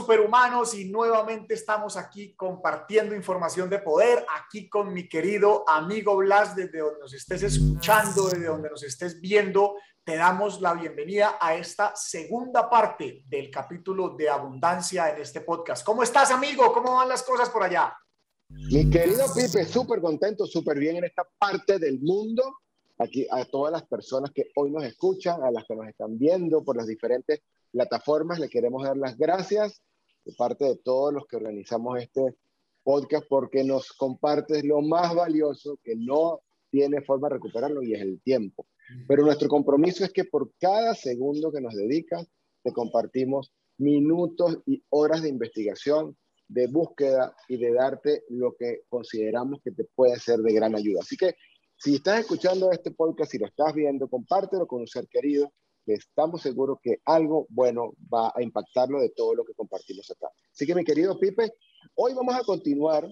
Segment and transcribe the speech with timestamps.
[0.00, 6.56] Superhumanos y nuevamente estamos aquí compartiendo información de poder, aquí con mi querido amigo Blas,
[6.56, 11.54] desde donde nos estés escuchando, desde donde nos estés viendo, te damos la bienvenida a
[11.54, 15.84] esta segunda parte del capítulo de abundancia en este podcast.
[15.84, 16.72] ¿Cómo estás amigo?
[16.72, 17.94] ¿Cómo van las cosas por allá?
[18.48, 22.42] Mi querido Pipe, súper contento, súper bien en esta parte del mundo.
[22.96, 26.64] Aquí a todas las personas que hoy nos escuchan, a las que nos están viendo
[26.64, 28.38] por las diferentes plataformas.
[28.38, 29.82] Le queremos dar las gracias
[30.24, 32.36] de parte de todos los que organizamos este
[32.82, 38.00] podcast porque nos compartes lo más valioso que no tiene forma de recuperarlo y es
[38.00, 38.66] el tiempo.
[39.06, 42.26] Pero nuestro compromiso es que por cada segundo que nos dedicas,
[42.62, 46.16] te compartimos minutos y horas de investigación,
[46.48, 51.00] de búsqueda y de darte lo que consideramos que te puede ser de gran ayuda.
[51.02, 51.34] Así que
[51.76, 55.52] si estás escuchando este podcast, si lo estás viendo, compártelo con un ser querido
[55.86, 60.28] estamos seguros que algo bueno va a impactarlo de todo lo que compartimos acá.
[60.52, 61.52] Así que mi querido Pipe,
[61.94, 63.08] hoy vamos a continuar.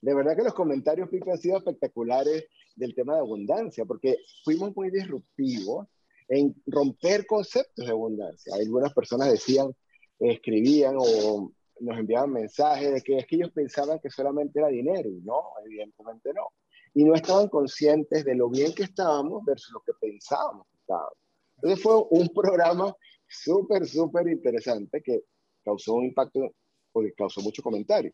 [0.00, 2.44] De verdad que los comentarios, Pipe, han sido espectaculares
[2.76, 5.86] del tema de abundancia, porque fuimos muy disruptivos
[6.28, 8.54] en romper conceptos de abundancia.
[8.54, 9.74] Algunas personas decían,
[10.18, 15.08] escribían o nos enviaban mensajes de que es que ellos pensaban que solamente era dinero
[15.08, 16.48] y no, evidentemente no.
[16.94, 21.18] Y no estaban conscientes de lo bien que estábamos versus lo que pensábamos que estábamos.
[21.64, 22.94] Entonces fue un programa
[23.26, 25.22] súper, súper interesante que
[25.64, 26.54] causó un impacto
[26.92, 28.12] porque causó mucho comentario.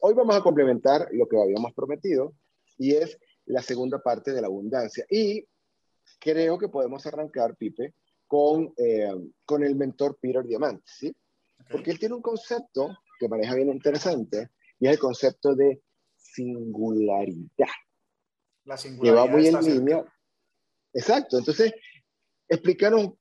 [0.00, 2.34] hoy vamos a complementar lo que habíamos prometido
[2.78, 5.04] y es la segunda parte de la abundancia.
[5.10, 5.44] Y
[6.20, 7.94] creo que podemos arrancar, Pipe,
[8.28, 9.12] con, eh,
[9.44, 11.12] con el mentor Peter Diamante, ¿sí?
[11.68, 15.82] Porque él tiene un concepto que maneja bien interesante y es el concepto de
[16.16, 17.74] singularidad.
[18.64, 19.24] La singularidad.
[19.24, 20.04] Que va muy en línea.
[20.92, 21.38] Exacto.
[21.38, 21.74] Entonces,
[22.48, 23.12] explícanos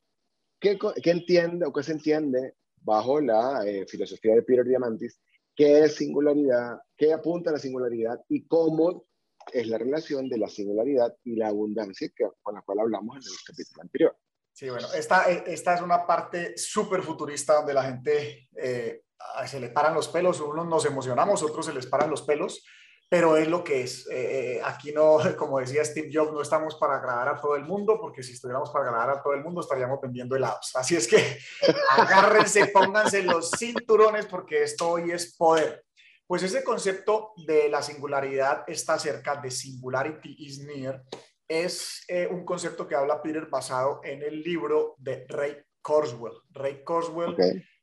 [0.60, 5.20] qué, qué, entiende o qué se entiende bajo la eh, filosofía de Peter Diamantis,
[5.56, 9.06] qué es singularidad, qué apunta a la singularidad y cómo
[9.52, 13.32] es la relación de la singularidad y la abundancia que, con la cual hablamos en
[13.32, 14.18] el capítulo anterior.
[14.54, 19.04] Sí, bueno, esta, esta es una parte súper futurista donde la gente eh,
[19.48, 22.64] se le paran los pelos, unos nos emocionamos, otros se les paran los pelos,
[23.10, 24.08] pero es lo que es.
[24.08, 27.64] Eh, eh, aquí no, como decía Steve Jobs, no estamos para agradar a todo el
[27.64, 30.72] mundo, porque si estuviéramos para agradar a todo el mundo estaríamos vendiendo helados.
[30.76, 31.38] Así es que
[31.92, 35.86] agárrense, pónganse los cinturones, porque esto hoy es poder.
[36.26, 41.04] Pues ese concepto de la singularidad está cerca de singularity is near.
[41.48, 46.34] Es eh, un concepto que habla Peter basado en el libro de Ray Kurzweil.
[46.50, 47.36] Ray Kurzweil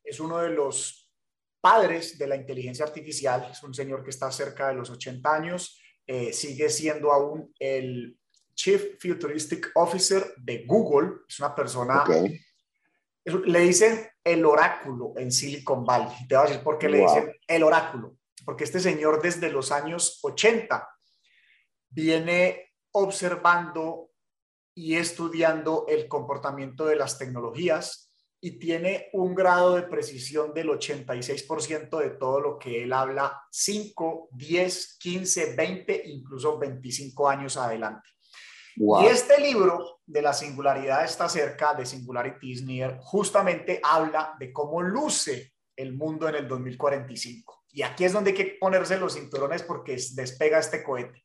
[0.03, 1.00] es uno de los
[1.61, 3.49] padres de la inteligencia artificial.
[3.51, 8.17] Es un señor que está cerca de los 80 años, eh, sigue siendo aún el
[8.55, 11.21] Chief Futuristic Officer de Google.
[11.29, 12.05] Es una persona,
[13.25, 16.27] le dicen el oráculo en Silicon Valley.
[16.29, 18.17] Te voy a decir por qué le dicen el oráculo.
[18.45, 20.89] Porque este señor desde los años 80
[21.91, 24.11] viene observando
[24.75, 28.10] y estudiando el comportamiento de las tecnologías
[28.41, 34.31] y tiene un grado de precisión del 86% de todo lo que él habla 5,
[34.33, 38.09] 10, 15, 20, incluso 25 años adelante.
[38.77, 44.53] Y este libro de la singularidad está cerca de Singularity is Near, justamente habla de
[44.53, 47.65] cómo luce el mundo en el 2045.
[47.73, 51.25] Y aquí es donde hay que ponerse los cinturones porque despega este cohete.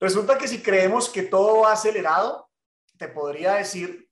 [0.00, 2.50] Resulta que si creemos que todo va acelerado,
[2.98, 4.09] te podría decir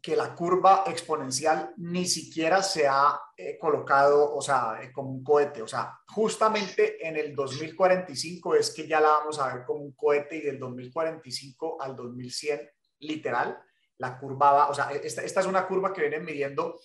[0.00, 5.24] que la curva exponencial ni siquiera se ha eh, colocado, o sea, eh, como un
[5.24, 5.62] cohete.
[5.62, 9.92] O sea, justamente en el 2045 es que ya la vamos a ver como un
[9.92, 12.60] cohete y del 2045 al 2100,
[13.00, 13.58] literal,
[13.98, 16.78] la curva va, o sea, esta, esta es una curva que viene midiendo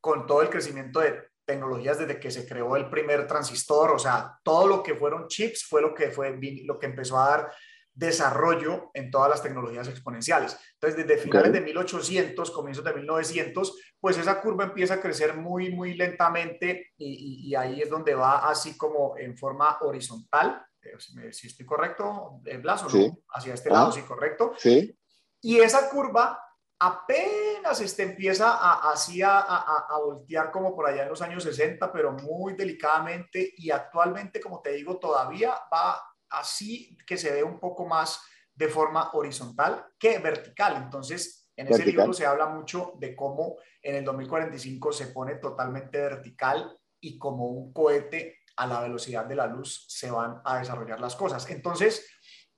[0.00, 4.38] con todo el crecimiento de tecnologías desde que se creó el primer transistor, o sea,
[4.42, 7.52] todo lo que fueron chips fue lo que fue lo que empezó a dar
[7.94, 10.58] desarrollo en todas las tecnologías exponenciales.
[10.74, 15.70] Entonces, desde finales de 1800, comienzos de 1900, pues esa curva empieza a crecer muy,
[15.70, 20.66] muy lentamente y, ahí es donde va así como en forma horizontal.
[20.82, 23.92] Eh, si estoy correcto, eh, Blas, o no, hacia este lado, ah.
[23.92, 24.52] sí, correcto.
[24.58, 24.98] Sí.
[25.40, 26.40] Y esa curva
[26.80, 31.44] apenas este, empieza a, así a, a, a, voltear como por allá en los años
[31.44, 36.02] 60, pero muy delicadamente y actualmente, como te digo, todavía va
[36.38, 38.20] así que se ve un poco más
[38.54, 40.76] de forma horizontal que vertical.
[40.76, 46.00] Entonces, en ese libro se habla mucho de cómo en el 2045 se pone totalmente
[46.00, 51.00] vertical y como un cohete a la velocidad de la luz se van a desarrollar
[51.00, 51.48] las cosas.
[51.50, 52.08] Entonces,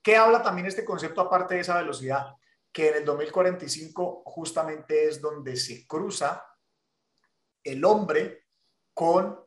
[0.02, 2.34] ¿qué habla también este concepto aparte de esa velocidad?
[2.72, 6.44] Que en el 2045 justamente es donde se cruza
[7.64, 8.44] el hombre
[8.94, 9.45] con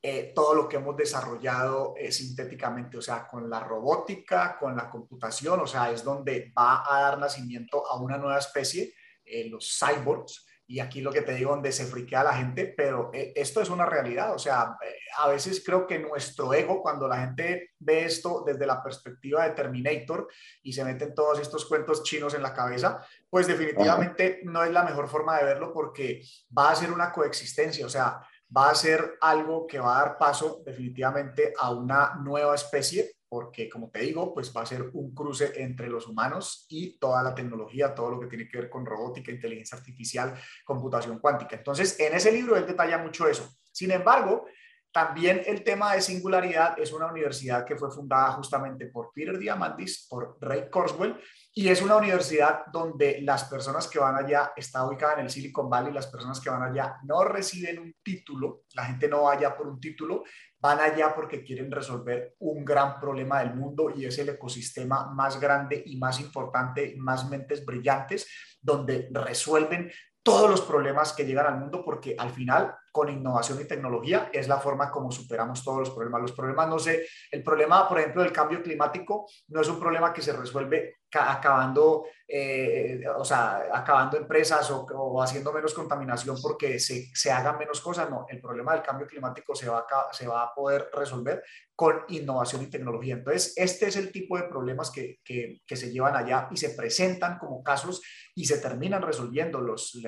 [0.00, 4.88] eh, todo lo que hemos desarrollado eh, sintéticamente, o sea, con la robótica, con la
[4.88, 9.76] computación, o sea, es donde va a dar nacimiento a una nueva especie, eh, los
[9.76, 13.70] cyborgs, y aquí lo que te digo, donde se friquea la gente, pero esto es
[13.70, 14.76] una realidad, o sea,
[15.16, 19.54] a veces creo que nuestro ego, cuando la gente ve esto desde la perspectiva de
[19.54, 20.28] Terminator
[20.62, 24.84] y se meten todos estos cuentos chinos en la cabeza, pues definitivamente no es la
[24.84, 26.20] mejor forma de verlo porque
[26.56, 28.20] va a ser una coexistencia, o sea,
[28.54, 33.68] va a ser algo que va a dar paso definitivamente a una nueva especie, porque
[33.68, 37.34] como te digo, pues va a ser un cruce entre los humanos y toda la
[37.34, 40.34] tecnología, todo lo que tiene que ver con robótica, inteligencia artificial,
[40.64, 41.56] computación cuántica.
[41.56, 43.48] Entonces, en ese libro él detalla mucho eso.
[43.70, 44.46] Sin embargo,
[44.90, 50.06] también el tema de singularidad es una universidad que fue fundada justamente por Peter Diamandis,
[50.08, 51.14] por Ray Kurzweil,
[51.58, 55.68] y es una universidad donde las personas que van allá, está ubicada en el Silicon
[55.68, 59.56] Valley, las personas que van allá no reciben un título, la gente no va allá
[59.56, 60.22] por un título,
[60.60, 65.40] van allá porque quieren resolver un gran problema del mundo y es el ecosistema más
[65.40, 68.28] grande y más importante, más mentes brillantes,
[68.62, 69.90] donde resuelven
[70.22, 74.48] todos los problemas que llegan al mundo porque al final con innovación y tecnología es
[74.48, 76.22] la forma como superamos todos los problemas.
[76.22, 80.12] Los problemas, no sé, el problema, por ejemplo, del cambio climático no es un problema
[80.12, 87.06] que se resuelve acabando, eh, o sea, acabando empresas o, haciendo menos contaminación porque se,
[87.14, 88.10] se, hagan menos cosas.
[88.10, 91.42] No, el problema del cambio climático se va, a, se va a poder resolver
[91.74, 93.14] con innovación y tecnología.
[93.14, 96.70] Entonces, este es el tipo de problemas que, que, que se llevan allá y se
[96.70, 98.02] presentan como casos
[98.34, 99.98] y se terminan resolviendo los,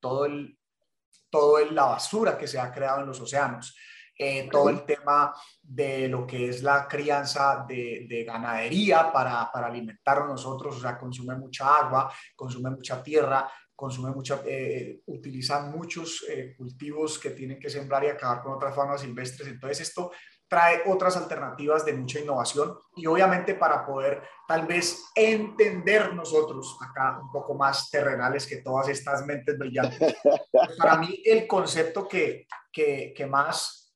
[0.00, 0.58] todo el,
[1.30, 3.76] todo la basura que se ha creado en los océanos,
[4.18, 10.28] eh, todo el tema de lo que es la crianza de, ganadería para, para alimentarnos
[10.28, 16.54] nosotros, o sea, consume mucha agua, consume mucha tierra, consume mucha, eh, utilizan muchos eh,
[16.54, 19.48] cultivos que tienen que sembrar y acabar con otras faunas silvestres.
[19.48, 20.10] Entonces esto
[20.50, 27.20] trae otras alternativas de mucha innovación y obviamente para poder tal vez entender nosotros acá
[27.22, 30.16] un poco más terrenales que todas estas mentes brillantes.
[30.78, 33.94] Para mí el concepto que, que, que más,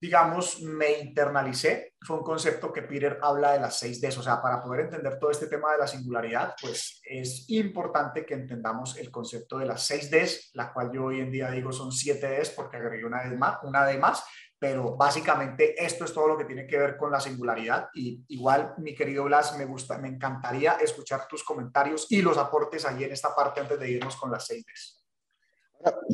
[0.00, 4.62] digamos, me internalicé fue un concepto que Peter habla de las 6Ds, o sea, para
[4.62, 9.58] poder entender todo este tema de la singularidad, pues es importante que entendamos el concepto
[9.58, 13.28] de las 6Ds, la cual yo hoy en día digo son 7Ds porque agregué una
[13.28, 14.24] D más, una D más
[14.58, 18.74] pero básicamente esto es todo lo que tiene que ver con la singularidad y igual
[18.78, 23.12] mi querido Blas me gusta me encantaría escuchar tus comentarios y los aportes ahí en
[23.12, 24.64] esta parte antes de irnos con las seis.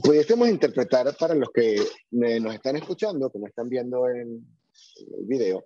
[0.02, 1.76] Pudiésemos interpretar para los que
[2.10, 4.44] nos están escuchando que nos están viendo en,
[5.18, 5.64] el video.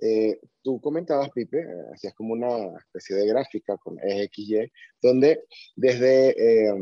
[0.00, 4.70] Eh, tú comentabas Pipe hacías como una especie de gráfica con XY
[5.02, 5.44] donde
[5.74, 6.72] desde, eh,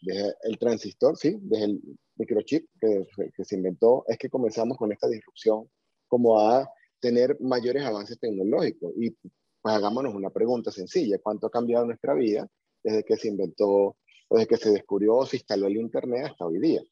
[0.00, 1.80] desde el transistor sí desde el
[2.18, 5.68] microchip que, que, se inventó es que comenzamos con esta disrupción
[6.08, 6.68] como a
[7.00, 8.92] tener mayores avances tecnológicos.
[8.96, 12.48] Y pues hagámonos una pregunta sencilla, ¿cuánto ha cambiado nuestra vida
[12.82, 13.96] desde que se inventó,
[14.30, 16.82] desde que se descubrió o se instaló el Internet hasta hoy día?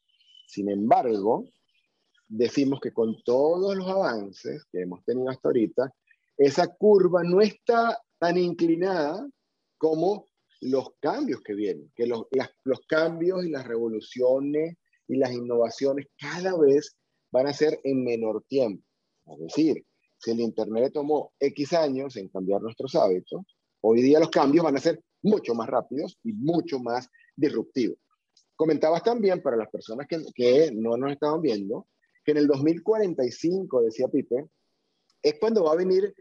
[0.47, 1.45] Sin embargo,
[2.27, 5.93] decimos que con todos los avances que hemos tenido hasta ahorita,
[6.37, 9.27] esa curva no está tan inclinada
[9.77, 10.25] como
[10.61, 12.25] los cambios que vienen, que los,
[12.63, 16.95] los cambios y las revoluciones y las innovaciones cada vez
[17.31, 18.83] van a ser en menor tiempo.
[19.25, 19.85] Es decir,
[20.17, 23.41] si el Internet tomó X años en cambiar nuestros hábitos,
[23.81, 27.97] hoy día los cambios van a ser mucho más rápidos y mucho más disruptivos.
[28.55, 31.87] Comentabas también para las personas que, no nos estaban viendo,
[32.25, 34.47] que en el 2045, decía Pipe,
[35.21, 36.13] es cuando va a venir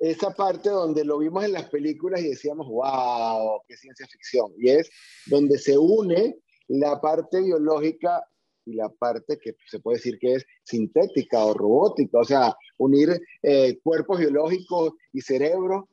[0.00, 4.52] esa parte donde lo vimos en las películas y decíamos, wow, qué ciencia ficción.
[4.58, 4.90] Y es
[5.26, 6.38] donde se une
[6.70, 8.24] la parte biológica
[8.64, 13.20] y la parte que se puede decir que es sintética o robótica, o sea, unir
[13.42, 15.88] eh, cuerpos biológicos y cerebro.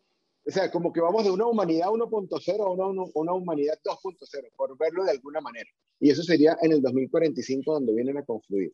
[0.46, 4.78] O sea, como que vamos de una humanidad 1.0 a una, una humanidad 2.0, por
[4.78, 5.70] verlo de alguna manera.
[6.00, 8.72] Y eso sería en el 2045 donde vienen a confluir.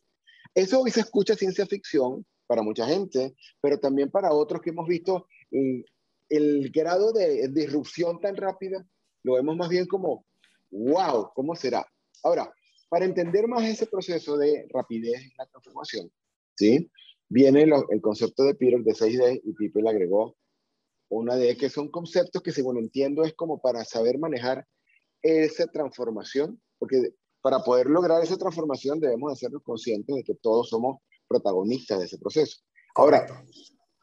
[0.54, 4.86] Eso hoy se escucha ciencia ficción para mucha gente, pero también para otros que hemos
[4.86, 5.84] visto el,
[6.28, 8.86] el grado de disrupción tan rápida,
[9.22, 10.26] lo vemos más bien como,
[10.70, 11.86] wow, ¿cómo será?
[12.24, 12.52] Ahora,
[12.88, 16.10] para entender más ese proceso de rapidez en la transformación,
[16.56, 16.90] ¿sí?
[17.28, 20.36] viene el concepto de Peter de 6D y Pipe le agregó
[21.08, 24.66] una D, que son conceptos que según entiendo es como para saber manejar
[25.22, 30.98] esa transformación, porque para poder lograr esa transformación debemos hacernos conscientes de que todos somos
[31.28, 32.58] protagonistas de ese proceso.
[32.94, 33.26] Ahora,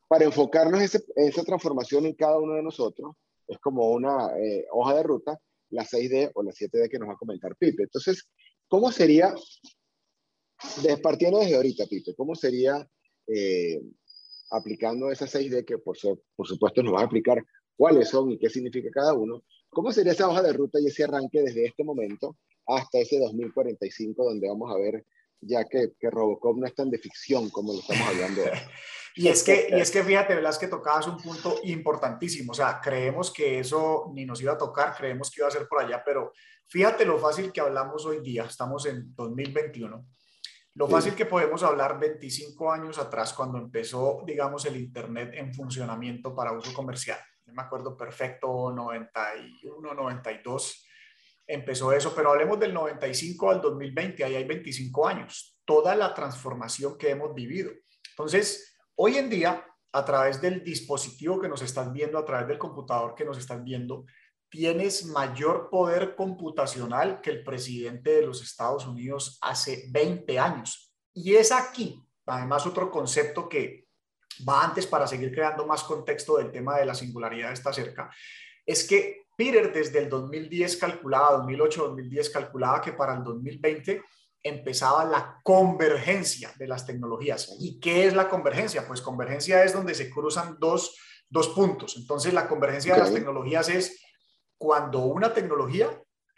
[0.08, 3.16] para enfocarnos ese, esa transformación en cada uno de nosotros,
[3.48, 5.40] es como una eh, hoja de ruta
[5.72, 7.84] la 6D o la 7D que nos va a comentar Pipe.
[7.84, 8.30] Entonces,
[8.68, 9.34] ¿cómo sería
[11.02, 12.88] partiendo desde ahorita, Pipe, ¿cómo sería
[13.28, 13.82] eh,
[14.52, 15.98] aplicando esas 6D que por,
[16.36, 17.44] por supuesto nos va a explicar
[17.76, 19.44] cuáles son y qué significa cada uno?
[19.70, 22.38] ¿Cómo sería esa hoja de ruta y ese arranque desde este momento
[22.68, 25.06] hasta ese 2045 donde vamos a ver
[25.42, 28.42] ya que, que Robocop no es tan de ficción como lo estamos hablando
[29.16, 32.52] Y es que, y es que fíjate, Blas, que tocabas un punto importantísimo.
[32.52, 35.68] O sea, creemos que eso ni nos iba a tocar, creemos que iba a ser
[35.68, 36.32] por allá, pero
[36.68, 38.46] fíjate lo fácil que hablamos hoy día.
[38.46, 40.06] Estamos en 2021.
[40.76, 46.34] Lo fácil que podemos hablar 25 años atrás, cuando empezó, digamos, el Internet en funcionamiento
[46.34, 47.20] para uso comercial.
[47.46, 50.86] Yo me acuerdo perfecto, 91, 92
[51.48, 56.98] empezó eso, pero hablemos del 95 al 2020, ahí hay 25 años, toda la transformación
[56.98, 57.72] que hemos vivido.
[58.12, 62.58] Entonces, hoy en día, a través del dispositivo que nos están viendo, a través del
[62.58, 64.06] computador que nos están viendo,
[64.50, 70.94] tienes mayor poder computacional que el presidente de los Estados Unidos hace 20 años.
[71.14, 73.88] Y es aquí, además, otro concepto que
[74.48, 78.10] va antes para seguir creando más contexto del tema de la singularidad está cerca,
[78.66, 84.04] es que Peter desde el 2010 calculaba, 2008-2010 calculaba que para el 2020
[84.44, 87.58] empezaba la convergencia de las tecnologías.
[87.60, 88.88] ¿Y qué es la convergencia?
[88.88, 90.96] Pues convergencia es donde se cruzan dos,
[91.56, 91.98] puntos.
[91.98, 94.00] Entonces la convergencia de las tecnologías es
[94.60, 95.90] cuando una tecnología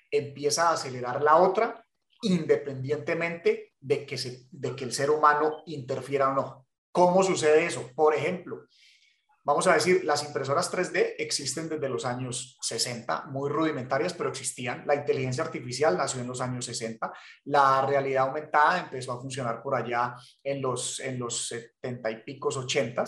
[0.10, 1.86] empieza a acelerar la otra
[2.22, 6.68] independientemente de que, se, de que el ser humano interfiera o no.
[6.94, 7.92] ¿Cómo sucede eso?
[7.94, 8.62] Por ejemplo,
[9.44, 14.84] vamos a decir, las impresoras 3D existen desde los años 60, muy rudimentarias, pero existían.
[14.86, 17.12] La inteligencia artificial nació en los años 60.
[17.46, 22.58] La realidad aumentada empezó a funcionar por allá en los, en los 70 y picos,
[22.58, 23.04] 80.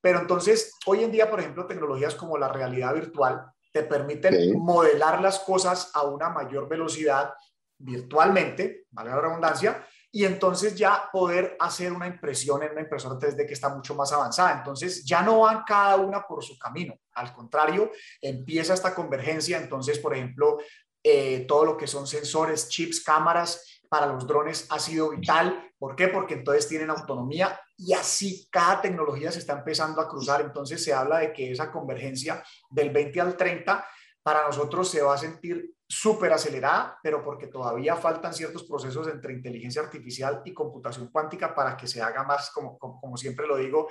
[0.00, 5.20] Pero entonces, hoy en día, por ejemplo, tecnologías como la realidad virtual te permiten modelar
[5.20, 7.34] las cosas a una mayor velocidad
[7.76, 13.48] virtualmente, vale la redundancia, y entonces ya poder hacer una impresión en una impresora 3D
[13.48, 14.56] que está mucho más avanzada.
[14.58, 17.90] Entonces ya no van cada una por su camino, al contrario,
[18.20, 19.58] empieza esta convergencia.
[19.58, 20.58] Entonces, por ejemplo,
[21.02, 25.72] eh, todo lo que son sensores, chips, cámaras para los drones ha sido vital.
[25.76, 26.06] ¿Por qué?
[26.06, 30.42] Porque entonces tienen autonomía y así cada tecnología se está empezando a cruzar.
[30.42, 32.40] Entonces se habla de que esa convergencia
[32.70, 33.84] del 20 al 30
[34.24, 39.34] para nosotros se va a sentir súper acelerada, pero porque todavía faltan ciertos procesos entre
[39.34, 43.88] inteligencia artificial y computación cuántica para que se haga más, como, como, siempre lo digo,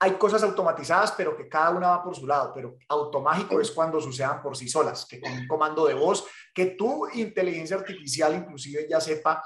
[0.00, 4.00] hay cosas automatizadas, pero que cada una va por su lado, pero automágico es cuando
[4.00, 8.88] sucedan por sí solas, que con un comando de voz, que tu inteligencia artificial inclusive
[8.90, 9.44] ya sepa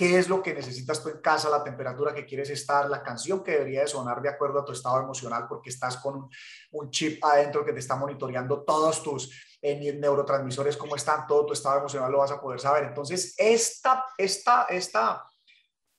[0.00, 3.44] qué es lo que necesitas tú en casa, la temperatura que quieres estar, la canción
[3.44, 6.26] que debería de sonar de acuerdo a tu estado emocional, porque estás con
[6.70, 9.30] un, chip adentro que te está monitoreando todos tus
[9.60, 12.84] eh, neurotransmisores, cómo están, todo tu estado emocional lo vas a poder saber.
[12.84, 15.22] Entonces, esta, esta, esta,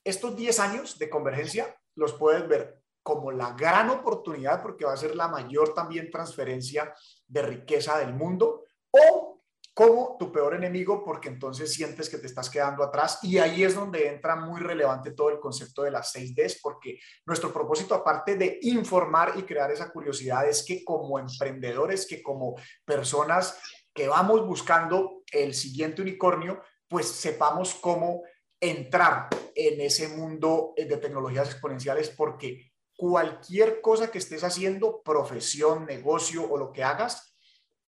[0.02, 4.96] estos 10 años de convergencia los puedes ver como la gran oportunidad porque va a
[4.96, 6.92] ser la mayor también transferencia
[7.28, 9.31] de riqueza del mundo o
[9.74, 13.18] como tu peor enemigo porque entonces sientes que te estás quedando atrás.
[13.22, 17.52] Y ahí es donde entra muy relevante todo el concepto de las 6Ds porque nuestro
[17.52, 23.58] propósito aparte de informar y crear esa curiosidad es que como emprendedores, que como personas
[23.94, 28.22] que vamos buscando el siguiente unicornio, pues sepamos cómo
[28.60, 36.48] entrar en ese mundo de tecnologías exponenciales porque cualquier cosa que estés haciendo, profesión, negocio
[36.48, 37.31] o lo que hagas,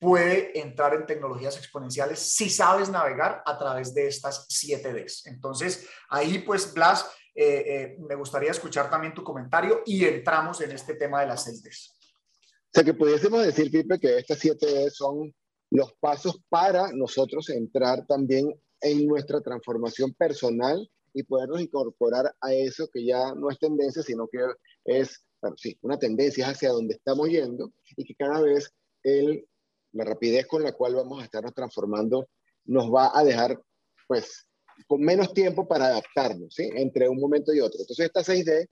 [0.02, 5.28] puede entrar en tecnologías exponenciales si sabes navegar a través de estas 7Ds.
[5.28, 7.06] Entonces, ahí pues, Blas,
[7.36, 11.46] eh, eh, me gustaría escuchar también tu comentario y entramos en este tema de las
[11.46, 11.92] 6Ds.
[11.92, 15.32] O sea, que pudiésemos decir, Pipe, que estas 7Ds son
[15.70, 22.90] los pasos para nosotros entrar también en nuestra transformación personal y podernos incorporar a eso
[22.92, 24.40] que ya no es tendencia, sino que
[24.86, 25.24] es,
[25.58, 29.48] sí, una tendencia hacia donde estamos yendo y que cada vez el
[29.94, 32.28] la rapidez con la cual vamos a estarnos transformando
[32.66, 33.60] nos va a dejar,
[34.08, 34.48] pues,
[34.88, 36.70] con menos tiempo para adaptarnos, ¿sí?
[36.76, 37.80] Entre un momento y otro.
[37.82, 38.68] Entonces, esta 6D,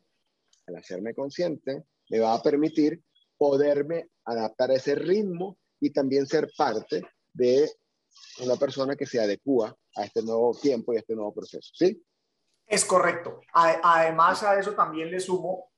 [0.67, 3.01] al hacerme consciente, me va a permitir
[3.37, 7.69] poderme adaptar a ese ritmo y también ser parte de
[8.43, 12.03] una persona que se adecua a este nuevo tiempo y a este nuevo proceso, ¿sí?
[12.65, 13.41] Es correcto.
[13.53, 15.71] Además, a eso también le sumo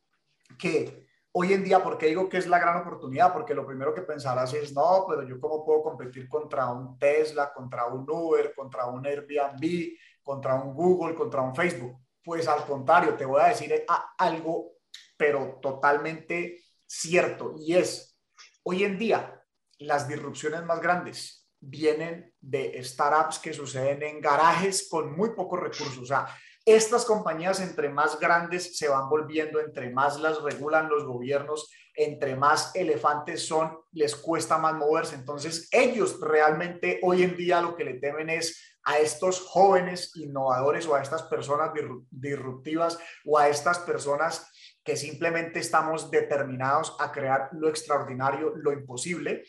[0.59, 3.31] que hoy en día, ¿por qué digo que es la gran oportunidad?
[3.31, 7.53] Porque lo primero que pensarás es, no, pero yo cómo puedo competir contra un Tesla,
[7.53, 11.97] contra un Uber, contra un Airbnb, contra un Google, contra un Facebook.
[12.23, 13.85] Pues al contrario, te voy a decir
[14.17, 14.73] algo,
[15.17, 18.19] pero totalmente cierto, y es,
[18.63, 19.41] hoy en día,
[19.79, 25.99] las disrupciones más grandes vienen de startups que suceden en garajes con muy pocos recursos.
[25.99, 26.27] O sea,
[26.65, 32.35] Estas compañías, entre más grandes se van volviendo, entre más las regulan los gobiernos, entre
[32.35, 35.15] más elefantes son, les cuesta más moverse.
[35.15, 40.87] Entonces, ellos realmente hoy en día lo que le temen es a estos jóvenes innovadores
[40.87, 41.71] o a estas personas
[42.09, 44.51] disruptivas o a estas personas
[44.83, 49.43] que simplemente estamos determinados a crear lo extraordinario, lo imposible.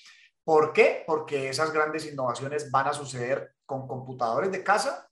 [0.44, 1.04] ¿Por qué?
[1.06, 5.08] Porque esas grandes innovaciones van a suceder con computadores de casa,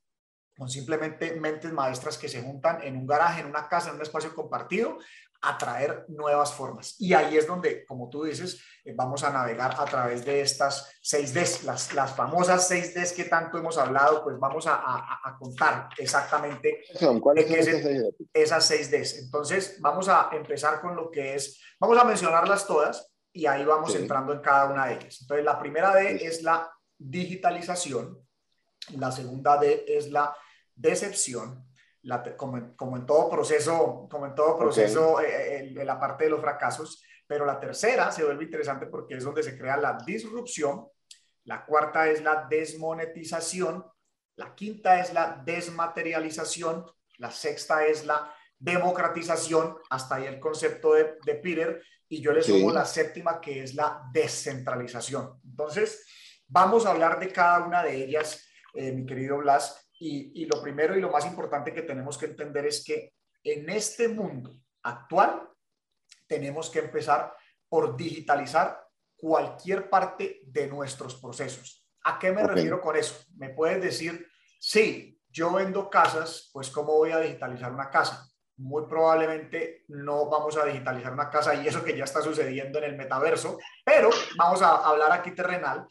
[0.60, 4.02] con simplemente mentes maestras que se juntan en un garaje, en una casa, en un
[4.02, 4.98] espacio compartido,
[5.40, 6.96] a traer nuevas formas.
[6.98, 10.92] Y ahí es donde, como tú dices, eh, vamos a navegar a través de estas
[11.02, 16.82] 6Ds, las, las famosas 6Ds que tanto hemos hablado, pues vamos a, a, contar exactamente
[17.22, 19.18] ¿Cuáles son esas 6Ds.
[19.20, 23.94] Entonces, vamos a empezar con lo que es, vamos a mencionarlas todas y ahí vamos
[23.94, 25.22] entrando en cada una de ellas.
[25.22, 28.18] Entonces, la primera D es la digitalización,
[28.98, 30.36] la segunda D es la
[30.80, 31.66] decepción,
[32.36, 37.02] como, en todo proceso, como en todo proceso eh, eh, la parte de los fracasos,
[37.26, 40.88] pero la tercera se vuelve interesante porque es donde se crea la disrupción,
[41.44, 43.84] la cuarta es la desmonetización,
[44.36, 46.86] la quinta es la desmaterialización,
[47.18, 52.42] la sexta es la democratización, hasta ahí el concepto de, de Peter, y yo le
[52.42, 55.40] sumo la séptima que es la descentralización.
[55.44, 56.04] Entonces,
[56.48, 58.44] vamos a hablar de cada una de ellas,
[58.74, 62.64] eh, mi querido Blas, y, lo primero y lo más importante que tenemos que entender
[62.64, 63.12] es que
[63.44, 64.50] en este mundo
[64.82, 65.46] actual
[66.26, 67.34] tenemos que empezar
[67.68, 68.82] por digitalizar
[69.14, 71.86] cualquier parte de nuestros procesos.
[72.04, 73.14] ¿A qué me refiero con eso?
[73.36, 74.26] Me puedes decir,
[74.58, 78.26] sí, yo vendo casas, pues ¿cómo voy a digitalizar una casa?
[78.56, 82.84] Muy probablemente no vamos a digitalizar una casa y eso que ya está sucediendo en
[82.84, 85.86] el metaverso, pero vamos a hablar aquí terrenal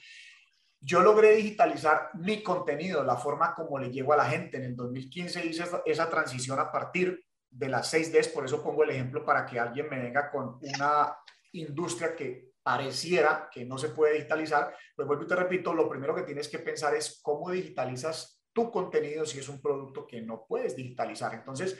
[0.82, 4.58] yo logré digitalizar mi contenido, la forma como le llego a la gente.
[4.58, 8.92] En el 2015 hice esa transición a partir de las 6Ds, por eso pongo el
[8.92, 11.18] ejemplo para que alguien me venga con una
[11.54, 14.74] industria que pareciera que no se puede digitalizar.
[14.96, 18.72] Pues vuelvo y te repito, lo primero que tienes que pensar es cómo digitalizas tu
[18.72, 21.34] contenido si es un producto que no puedes digitalizar.
[21.34, 21.78] Entonces,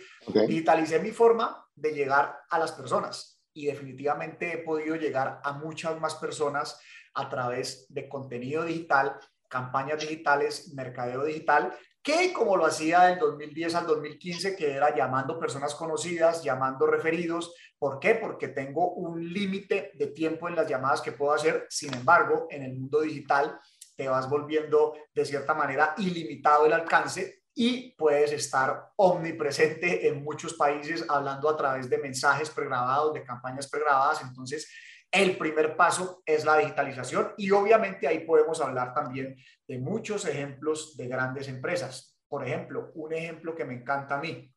[0.48, 6.00] digitalicé mi forma de llegar a las personas y definitivamente he podido llegar a muchas
[6.00, 6.80] más personas
[7.14, 9.18] a través de contenido digital,
[9.48, 15.40] campañas digitales, mercadeo digital, que como lo hacía del 2010 al 2015, que era llamando
[15.40, 17.54] personas conocidas, llamando referidos.
[17.78, 18.16] ¿Por qué?
[18.16, 21.68] Porque tengo un límite de tiempo en las llamadas que puedo hacer.
[21.70, 23.60] Sin embargo, en el mundo digital
[23.96, 30.54] te vas volviendo de cierta manera ilimitado el alcance y puedes estar omnipresente en muchos
[30.54, 34.22] países hablando a través de mensajes pregrabados, de campañas pregrabadas.
[34.22, 34.72] Entonces,
[35.12, 39.36] el primer paso es la digitalización y obviamente ahí podemos hablar también
[39.68, 42.18] de muchos ejemplos de grandes empresas.
[42.28, 44.54] Por ejemplo, un ejemplo que me encanta a mí,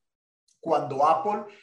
[0.60, 1.54] cuando Apple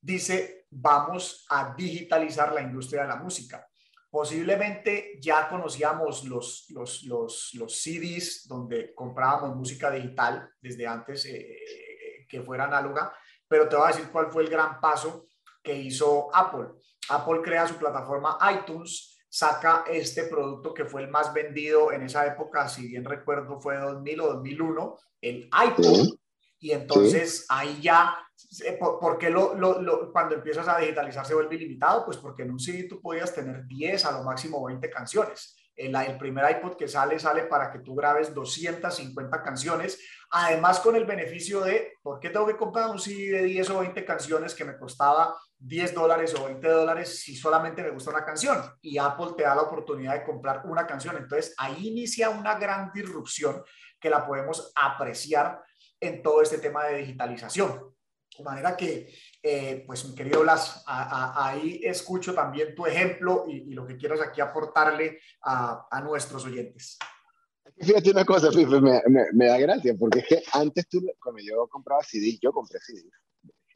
[0.00, 3.66] dice vamos a digitalizar la industria de la música.
[4.10, 12.26] Posiblemente ya conocíamos los, los, los, los CDs donde comprábamos música digital desde antes eh,
[12.28, 13.12] que fuera análoga,
[13.48, 15.26] pero te voy a decir cuál fue el gran paso
[15.62, 16.68] que hizo Apple.
[17.10, 22.26] Apple crea su plataforma iTunes, saca este producto que fue el más vendido en esa
[22.26, 26.18] época, si bien recuerdo fue 2000 o 2001, el iPod.
[26.60, 28.16] Y entonces ahí ya,
[28.64, 32.06] eh, ¿por, qué lo, lo, cuando empiezas a digitalizar se vuelve ilimitado?
[32.06, 35.56] Pues porque en un CD tú podías tener 10 a lo máximo 20 canciones.
[35.76, 39.98] El, el, primer iPod que sale, sale para que tú grabes 250 canciones.
[40.30, 43.80] Además, con el beneficio de, ¿por qué tengo que comprar un CD de 10 o
[43.80, 45.36] 20 canciones que me costaba
[45.66, 48.58] 10 dólares o 20 dólares si solamente me gusta una canción?
[48.82, 51.16] Y Apple te da la oportunidad de comprar una canción.
[51.16, 53.62] Entonces, ahí inicia una gran disrupción
[53.98, 55.62] que la podemos apreciar
[55.98, 57.94] en todo este tema de digitalización.
[58.36, 63.86] De manera que, eh, pues mi querido Blas, ahí escucho también tu ejemplo y, lo
[63.86, 66.98] que quieras aquí aportarle a, a nuestros oyentes.
[67.80, 69.00] Fíjate una cosa, Fife, me,
[69.32, 73.08] me, da gracia, porque es que antes tú, cuando yo compraba CD, yo compré CD.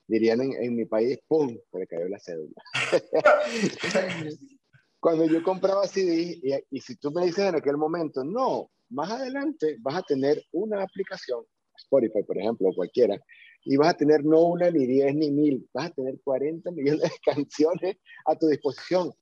[0.09, 1.57] Dirían en, en mi país, ¡pum!
[1.71, 2.61] Se le cayó la cédula.
[5.01, 9.11] cuando yo compraba CD, y, y si tú me dices en aquel momento, no, más
[9.11, 11.45] adelante vas a tener una aplicación,
[11.77, 13.17] Spotify, por ejemplo, o cualquiera,
[13.65, 17.03] y vas a tener no una, ni 10, ni mil, vas a tener 40 millones
[17.03, 19.13] de canciones a tu disposición.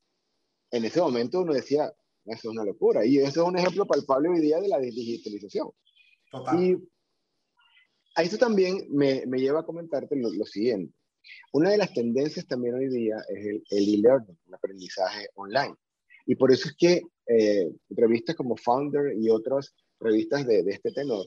[0.71, 1.93] En ese momento uno decía,
[2.27, 3.05] eso es una locura.
[3.05, 5.71] Y eso es un ejemplo palpable hoy día de la digitalización.
[6.31, 6.63] Total.
[6.63, 6.77] Y
[8.17, 10.93] a esto también me, me lleva a comentarte lo, siguiente.
[11.53, 15.75] Una de las tendencias también hoy día es el e-learning, el, aprendizaje online.
[16.25, 20.93] Y por eso es que eh, revistas como Founder y otras revistas de, de, este
[20.93, 21.27] tenor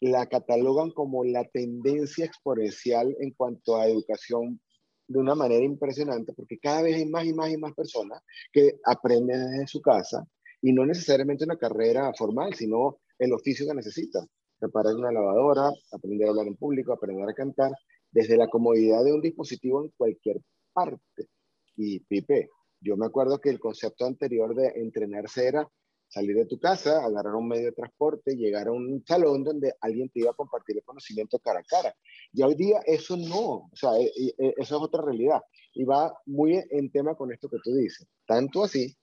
[0.00, 4.60] la catalogan como la tendencia exponencial en cuanto a educación
[5.08, 8.78] de una manera impresionante, porque cada vez hay más y más y más personas que
[8.84, 10.24] aprenden desde su casa
[10.62, 14.28] y no necesariamente una carrera formal, sino el oficio que necesitan.
[14.60, 17.72] Reparar una lavadora, aprender a hablar en público, aprender a cantar,
[18.10, 20.40] desde la comodidad de un dispositivo en cualquier
[20.72, 21.28] parte.
[21.76, 25.68] Y Pipe, yo me acuerdo que el concepto anterior de entrenarse era
[26.08, 30.08] salir de tu casa, agarrar un medio de transporte, llegar a un salón donde alguien
[30.08, 31.94] te iba a compartir el conocimiento cara a cara.
[32.32, 35.40] Y hoy día eso no, o sea, e, e, e, eso es otra realidad.
[35.74, 38.06] Y va muy en tema con esto que tú dices.
[38.26, 38.96] Tanto así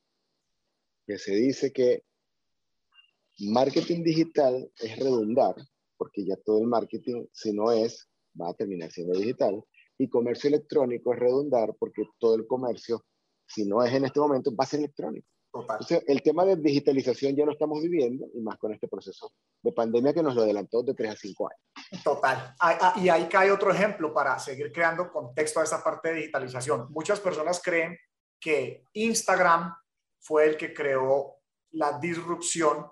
[1.05, 2.03] que se dice que
[3.39, 5.55] marketing digital es redundar,
[5.97, 8.07] porque ya todo el marketing, si no es,
[8.39, 9.63] va a terminar siendo digital.
[9.97, 13.05] Y comercio electrónico es redundar, porque todo el comercio,
[13.47, 15.27] si no es en este momento, va a ser electrónico.
[15.53, 19.71] Entonces, el tema de digitalización ya lo estamos viviendo, y más con este proceso de
[19.71, 22.03] pandemia que nos lo adelantó de 3 a 5 años.
[22.03, 22.55] Total.
[22.59, 26.87] Ah, y ahí cae otro ejemplo para seguir creando contexto a esta parte de digitalización.
[26.91, 27.97] Muchas personas creen
[28.39, 29.73] que Instagram
[30.19, 31.37] fue el que creó
[31.71, 32.87] la disrupción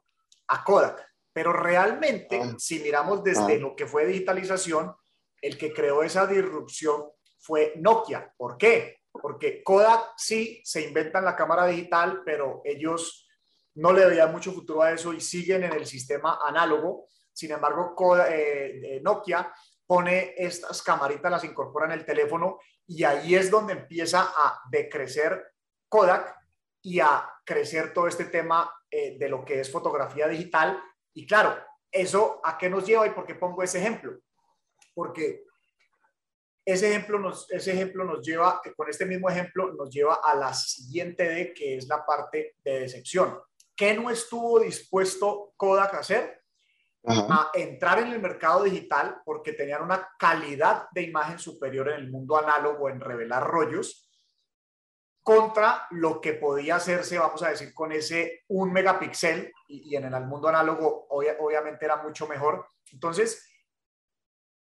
[0.54, 2.56] a Kodak, pero realmente, ah.
[2.58, 3.58] si miramos desde ah.
[3.58, 4.96] lo que fue digitalización,
[5.42, 8.32] el que creó esa disrupción fue Nokia.
[8.38, 9.00] ¿Por qué?
[9.12, 13.28] Porque Kodak sí se inventan la cámara digital, pero ellos
[13.76, 17.08] no le veían mucho futuro a eso y siguen en el sistema análogo.
[17.34, 17.96] Sin embargo,
[18.28, 19.52] eh, Nokia
[19.88, 25.44] pone estas camaritas, las incorpora en el teléfono y ahí es donde empieza a decrecer
[25.90, 26.36] Kodak
[26.84, 30.80] y a crecer todo este tema eh, de lo que es fotografía digital.
[31.14, 31.58] Y claro,
[31.92, 34.20] ¿eso a qué nos lleva y por qué pongo ese ejemplo?
[34.94, 35.44] porque
[36.66, 40.54] ese ejemplo nos, ese ejemplo nos lleva, con este mismo ejemplo, nos lleva a la
[40.54, 43.38] siguiente D, que es la parte de decepción.
[43.76, 46.42] ¿Qué no estuvo dispuesto Kodak a hacer?
[47.06, 52.10] A entrar en el mercado digital porque tenían una calidad de imagen superior en el
[52.10, 54.10] mundo análogo, en revelar rollos,
[55.24, 60.26] contra lo que podía hacerse, vamos a decir, con ese un megapíxel y, en el
[60.26, 62.68] mundo análogo obviamente era mucho mejor.
[62.92, 63.50] Entonces,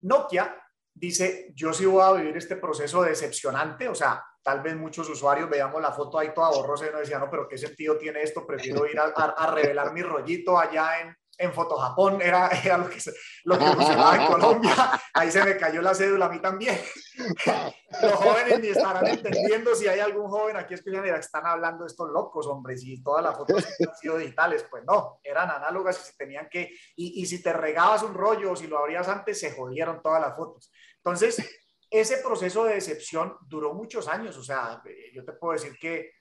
[0.02, 0.56] Nokia
[0.94, 5.50] dice, yo sí voy a vivir este proceso decepcionante, o sea, tal vez muchos usuarios
[5.50, 8.46] veamos la foto ahí toda borrosa y nos decían, no, pero ¿qué sentido tiene esto?
[8.46, 12.98] Prefiero ir a, revelar mi rollito allá en, en Foto Japón, era, lo, que,
[13.44, 14.74] lo que funcionaba en Colombia,
[15.14, 16.78] ahí se me cayó la cédula a mí también.
[18.00, 22.46] Los jóvenes ni estarán entendiendo si hay algún joven aquí escuchando están hablando estos locos,
[22.46, 26.48] hombre, si todas las fotos han sido digitales, pues no, eran análogas y se tenían
[26.48, 30.00] que, y, y si te regabas un rollo o si lo abrías antes, se jodieron
[30.00, 30.70] todas las fotos.
[30.96, 31.44] Entonces,
[31.90, 36.12] ese proceso de decepción duró muchos años, o sea, yo te puedo decir que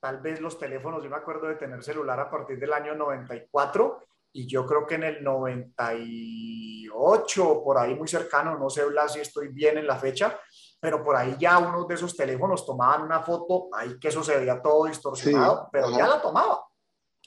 [0.00, 4.02] tal vez los teléfonos, yo me acuerdo de tener celular a partir del año 94
[4.32, 9.48] y yo creo que en el 98, por ahí muy cercano, no sé si estoy
[9.48, 10.38] bien en la fecha,
[10.80, 14.34] pero por ahí ya unos de esos teléfonos tomaban una foto, ahí que eso se
[14.36, 16.64] veía todo distorsionado, pero ya la tomaba.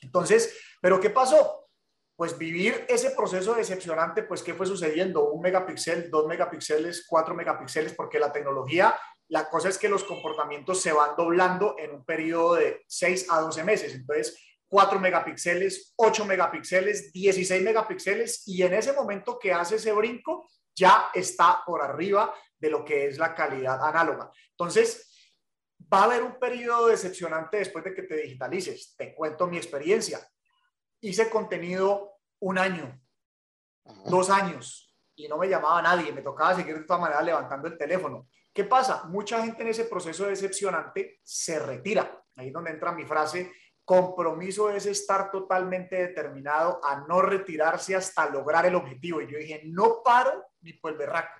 [0.01, 1.67] Entonces, ¿pero qué pasó?
[2.15, 5.29] Pues vivir ese proceso decepcionante, pues ¿qué fue sucediendo?
[5.29, 10.81] Un megapíxel, dos megapíxeles, cuatro megapíxeles, porque la tecnología, la cosa es que los comportamientos
[10.81, 13.93] se van doblando en un periodo de 6 a 12 meses.
[13.93, 14.35] Entonces,
[14.75, 21.11] 4 megapíxeles, 8 megapíxeles, 16 megapíxeles y en ese momento que hace ese brinco ya
[21.13, 24.29] está por arriba de lo que es la calidad análoga.
[24.49, 25.31] Entonces,
[25.81, 28.97] va a haber un periodo decepcionante después de que te digitalices.
[28.97, 30.19] Te cuento mi experiencia.
[30.99, 33.01] Hice contenido un año,
[34.07, 36.11] dos años y no me llamaba nadie.
[36.11, 38.27] Me tocaba seguir de todas maneras levantando el teléfono.
[38.53, 39.05] ¿Qué pasa?
[39.05, 42.21] Mucha gente en ese proceso decepcionante se retira.
[42.35, 43.53] Ahí es donde entra mi frase
[43.85, 49.21] compromiso es estar totalmente determinado a no retirarse hasta lograr el objetivo.
[49.21, 51.39] Y yo dije, no paro ni por el berraco.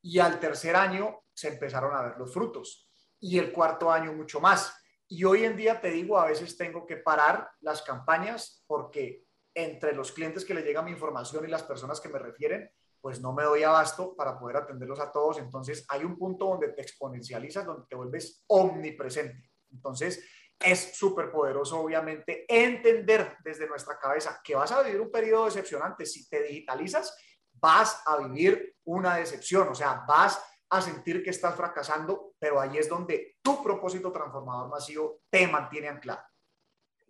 [0.00, 2.88] Y al tercer año se empezaron a ver los frutos.
[3.18, 4.74] Y el cuarto año mucho más.
[5.08, 9.92] Y hoy en día te digo, a veces tengo que parar las campañas porque entre
[9.92, 13.32] los clientes que le llega mi información y las personas que me refieren, pues no
[13.32, 15.38] me doy abasto para poder atenderlos a todos.
[15.38, 19.50] Entonces hay un punto donde te exponencializas, donde te vuelves omnipresente.
[19.72, 20.24] Entonces,
[20.60, 26.04] es súper poderoso, obviamente, entender desde nuestra cabeza que vas a vivir un periodo decepcionante.
[26.06, 27.16] Si te digitalizas,
[27.52, 32.78] vas a vivir una decepción, o sea, vas a sentir que estás fracasando, pero ahí
[32.78, 36.20] es donde tu propósito transformador masivo te mantiene anclado.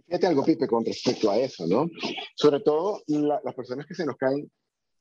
[0.07, 1.89] Fíjate algo, Pipe, con respecto a eso, ¿no?
[2.35, 4.51] Sobre todo las personas que se nos caen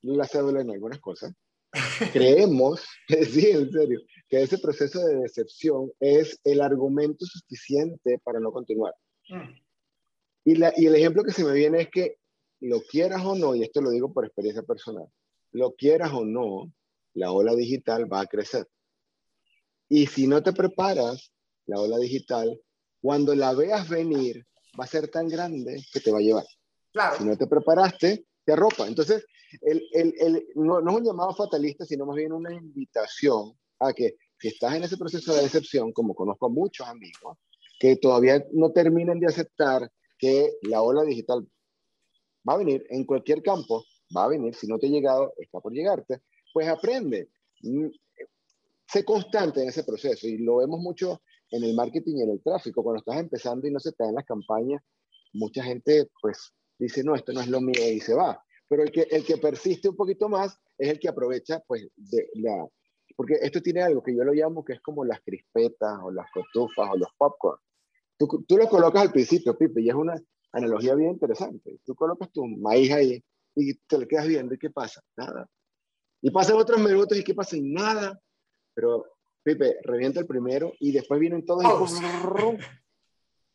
[0.01, 1.33] la cédula en algunas cosas,
[2.13, 8.51] creemos, sí, en serio, que ese proceso de decepción es el argumento suficiente para no
[8.51, 8.93] continuar.
[9.29, 9.55] Mm.
[10.45, 12.17] Y, la, y el ejemplo que se me viene es que
[12.61, 15.07] lo quieras o no, y esto lo digo por experiencia personal,
[15.51, 16.71] lo quieras o no,
[17.13, 18.67] la ola digital va a crecer.
[19.87, 21.31] Y si no te preparas,
[21.65, 22.59] la ola digital,
[23.01, 24.45] cuando la veas venir,
[24.79, 26.45] va a ser tan grande que te va a llevar.
[26.91, 27.17] Claro.
[27.17, 28.87] Si no te preparaste, te arropa.
[28.87, 29.25] Entonces,
[29.61, 33.93] el, el, el, no, no, es un llamado fatalista, sino más bien una invitación a
[33.93, 37.37] que si estás en ese proceso de decepción, como conozco a muchos amigos,
[37.79, 41.47] que todavía no terminan de aceptar que la ola digital
[42.47, 43.85] va a venir en cualquier campo,
[44.15, 47.29] va a venir, si no te ha llegado, está por llegarte, pues aprende.
[47.61, 47.87] Mm,
[48.87, 52.41] sé constante en ese proceso y lo vemos mucho en el marketing y en el
[52.41, 52.81] tráfico.
[52.81, 54.81] Cuando estás empezando y no se te dan las campañas,
[55.33, 58.41] mucha gente pues dice, no, esto no es lo mío y se va.
[58.67, 62.29] Pero el que, el que persiste un poquito más es el que aprovecha pues de
[62.35, 62.67] la...
[63.15, 66.31] Porque esto tiene algo que yo lo llamo que es como las crispetas o las
[66.31, 67.59] cotufas o los popcorn.
[68.17, 70.15] Tú, tú lo colocas al principio, Pipe, y es una
[70.51, 71.79] analogía bien interesante.
[71.85, 73.23] Tú colocas tu maíz ahí
[73.55, 75.01] y te lo quedas viendo y ¿qué pasa?
[75.17, 75.49] Nada.
[76.21, 77.57] Y pasan otros minutos y ¿qué pasa?
[77.57, 78.19] Y nada.
[78.73, 79.05] Pero,
[79.43, 81.63] Pipe, revienta el primero y después vienen todos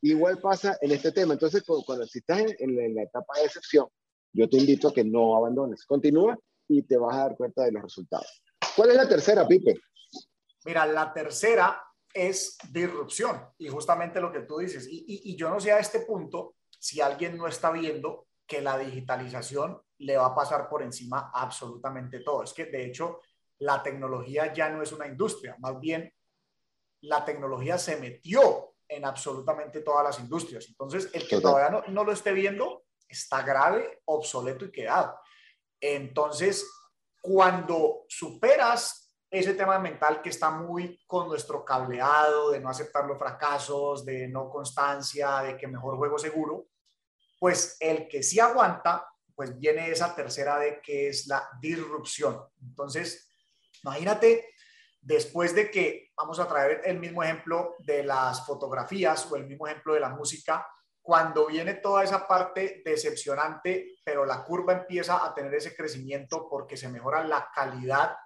[0.04, 1.32] Igual pasa en este tema.
[1.32, 3.88] Entonces, cuando, si estás en, la etapa de excepción,
[4.34, 5.86] yo te invito a que no abandones.
[5.86, 6.38] Continúa
[6.68, 8.42] y te vas a dar cuenta de los resultados.
[8.76, 9.80] ¿Cuál es la tercera, Pipe?
[10.66, 14.86] Mira, la tercera es disrupción y justamente lo que tú dices.
[14.90, 18.76] Y, y, yo no sé a este punto si alguien no está viendo que la
[18.76, 22.42] digitalización le va a pasar por encima absolutamente todo.
[22.42, 23.20] Es que de hecho
[23.60, 26.12] la tecnología ya no es una industria, más bien
[27.00, 30.66] la tecnología se metió en absolutamente todas las industrias.
[30.68, 35.18] Entonces, el que todavía no, no lo esté viendo está grave, obsoleto y quedado.
[35.80, 36.66] Entonces,
[37.20, 43.18] cuando superas ese tema mental que está muy con nuestro cableado, de no aceptar los
[43.18, 46.68] fracasos, de no constancia, de que mejor juego seguro,
[47.38, 52.40] pues el que sí aguanta, pues viene esa tercera de que es la disrupción.
[52.62, 53.28] Entonces,
[53.82, 54.53] imagínate,
[55.04, 59.66] después de que, vamos a traer el mismo ejemplo de las fotografías o el mismo
[59.66, 60.66] ejemplo de la música,
[61.02, 66.78] cuando viene toda esa parte decepcionante, pero la curva empieza a tener ese crecimiento porque
[66.78, 68.16] se mejora la calidad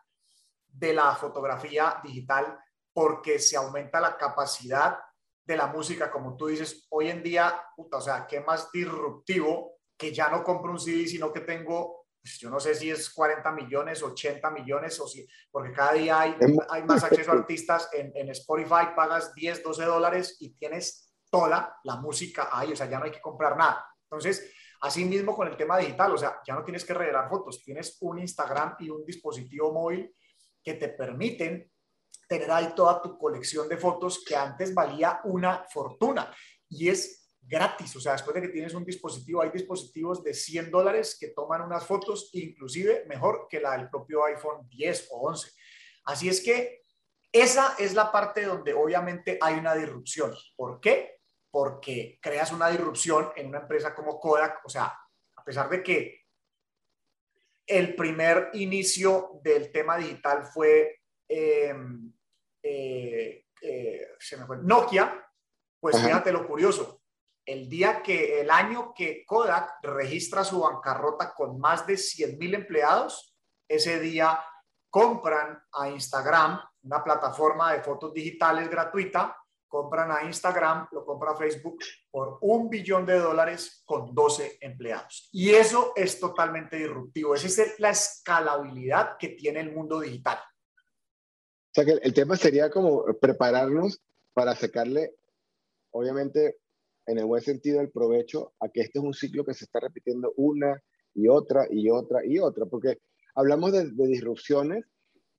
[0.69, 2.57] de la fotografía digital,
[2.93, 4.99] porque se aumenta la capacidad
[5.45, 10.13] de la música, como tú dices, hoy en día, o sea, qué más disruptivo que
[10.13, 11.98] ya no compro un CD, sino que tengo,
[12.29, 16.21] pues, yo no sé si es 40 millones, 80 millones, o si, porque cada día
[16.21, 16.37] hay,
[16.69, 21.79] hay más acceso a artistas en, en Spotify, pagas 10, 12 dólares y tienes toda
[21.85, 23.87] la música ahí, o sea, ya no hay que comprar nada.
[24.03, 27.63] Entonces, así mismo con el tema digital, o sea, ya no tienes que revelar fotos,
[27.63, 30.15] tienes un Instagram y un dispositivo móvil
[30.63, 31.71] que te permiten
[32.29, 36.31] tener ahí toda tu colección de fotos que antes valía una fortuna
[36.69, 37.18] y es
[37.49, 37.97] gratis.
[37.97, 41.63] O sea, después de que tienes un dispositivo, hay dispositivos de 100 dólares que toman
[41.63, 45.51] unas fotos inclusive mejor que la del propio iPhone 10 o 11.
[46.05, 46.83] Así es que
[47.33, 50.35] esa es la parte donde obviamente hay una disrupción.
[50.57, 51.21] ¿Por qué?
[51.51, 54.61] Porque creas una disrupción en una empresa como Kodak.
[54.65, 54.95] O sea,
[55.37, 56.27] a pesar de que
[57.67, 61.75] el primer inicio del tema digital fue eh,
[62.63, 65.27] eh, eh, se me fue, Nokia,
[65.81, 66.98] pues fíjate lo curioso.
[67.49, 72.53] El día que, el año que Kodak registra su bancarrota con más de 100 mil
[72.53, 73.35] empleados,
[73.67, 74.39] ese día
[74.91, 79.35] compran a Instagram, una plataforma de fotos digitales gratuita,
[79.67, 81.79] compran a Instagram, lo compra Facebook
[82.11, 85.31] por un billón de dólares con 12 empleados.
[85.33, 87.35] Y eso es totalmente disruptivo.
[87.35, 90.37] Esa es la escalabilidad que tiene el mundo digital.
[90.37, 94.03] O sea que el tema sería como prepararnos
[94.35, 95.15] para sacarle,
[95.93, 96.59] obviamente,
[97.09, 99.81] en el buen sentido, el provecho a que este es un ciclo que se está
[99.81, 100.81] repitiendo una
[101.15, 102.99] y otra y otra y otra, porque
[103.35, 104.85] hablamos de, disrupciones,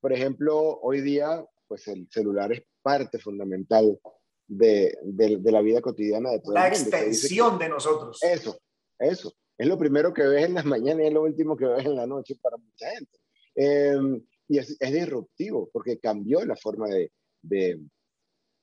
[0.01, 3.99] por ejemplo, hoy día, pues el celular es parte fundamental
[4.47, 8.19] de, de, la vida cotidiana de todo la extensión de nosotros.
[8.23, 8.59] Eso,
[8.97, 9.31] eso.
[9.55, 11.95] Es lo primero que ves en las mañanas y es lo último que ves en
[11.95, 13.19] la noche para mucha gente.
[13.55, 17.11] Eh, y es, disruptivo porque cambió la forma de,
[17.43, 17.79] de,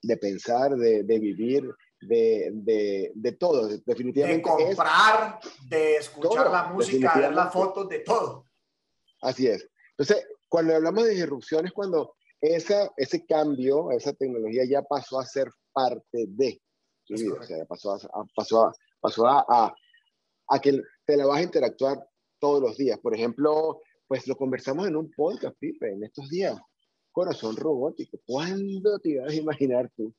[0.02, 4.48] de pensar, de, de vivir, de, de, todo, definitivamente.
[4.48, 8.46] De comprar, de escuchar la música, ver las fotos, de todo.
[9.22, 9.68] Así es.
[9.90, 15.26] Entonces, cuando hablamos de disrupción es cuando esa, ese cambio, esa tecnología ya pasó a
[15.26, 16.60] ser parte de
[17.06, 17.38] tu vida.
[17.40, 17.98] O sea, pasó, a,
[18.34, 19.74] pasó, a, pasó a, a,
[20.48, 22.06] a, que te la vas a interactuar
[22.38, 22.98] todos los días.
[22.98, 26.58] Por ejemplo, pues lo conversamos en un podcast, Pipe, en estos días.
[27.10, 28.18] Corazón robótico.
[28.26, 30.14] ¿Cuándo te ibas a imaginar tú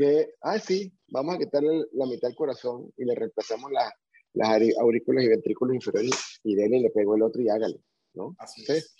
[0.00, 3.92] que, ah, sí, vamos a quitarle la mitad del corazón y le reemplazamos la,
[4.32, 7.82] las aurículas y ventrículos inferiores y denle, le pego el otro y hágale,
[8.14, 8.34] ¿no?
[8.38, 8.96] Así es.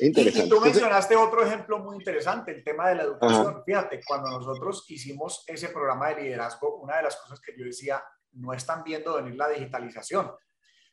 [0.00, 0.46] Interesante.
[0.46, 3.62] Y, tú mencionaste otro ejemplo muy interesante, el tema de la educación.
[3.66, 8.02] Fíjate, cuando nosotros hicimos ese programa de liderazgo, una de las cosas que yo decía,
[8.32, 10.30] no están viendo venir la digitalización,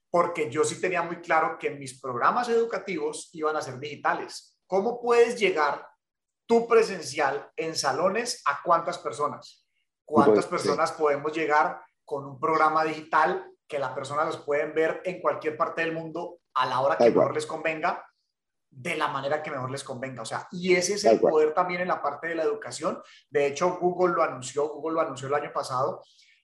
[0.10, 4.57] porque yo sí tenía muy claro que mis programas educativos iban a ser digitales.
[4.65, 5.88] ¿Cómo puedes llegar
[6.47, 9.67] tú presencial en salones a cuántas personas?
[10.05, 15.01] ¿Cuántas pues, personas podemos llegar con un programa digital que las personas los pueden ver
[15.03, 18.03] en cualquier parte del mundo a la hora que mejor les convenga?
[18.69, 20.21] de la manera que mejor les convenga.
[20.21, 23.01] O sea, y ese es el poder también en la parte de la educación.
[23.29, 26.03] De hecho, Google lo anunció, Google lo anunció el año pasado,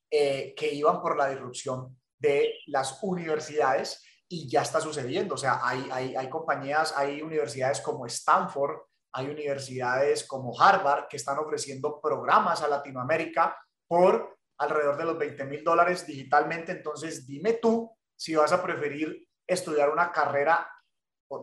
[0.09, 5.35] eh, que iban por la disrupción de las universidades y ya está sucediendo.
[5.35, 8.79] O sea, hay, hay, hay compañías, hay universidades como Stanford,
[9.13, 13.55] hay universidades como Harvard que están ofreciendo programas a Latinoamérica
[13.87, 16.71] por alrededor de los 20 mil dólares digitalmente.
[16.71, 20.67] Entonces, dime tú si vas a preferir estudiar una carrera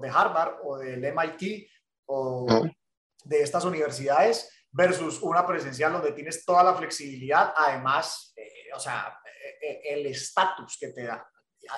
[0.01, 1.69] de Harvard o del MIT
[2.07, 2.47] o
[3.25, 9.19] de estas universidades versus una presencial donde tienes toda la flexibilidad, además, eh, o sea,
[9.25, 11.29] eh, eh, el estatus que te da.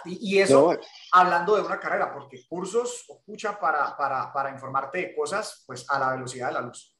[0.04, 0.78] Y, eso,
[1.12, 5.84] hablando de una carrera, porque cursos o escucha para, para, para, informarte de cosas, pues
[5.90, 6.96] a la velocidad de la luz.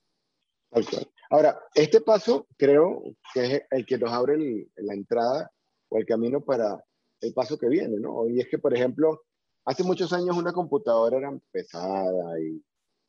[1.31, 4.37] Ahora, este paso creo que es el que nos abre
[4.77, 5.51] la entrada
[5.88, 6.83] o el camino para
[7.21, 8.29] el paso que viene, ¿no?
[8.29, 9.23] Y es que, por ejemplo,
[9.64, 12.62] Hace muchos años una computadora era pesada y,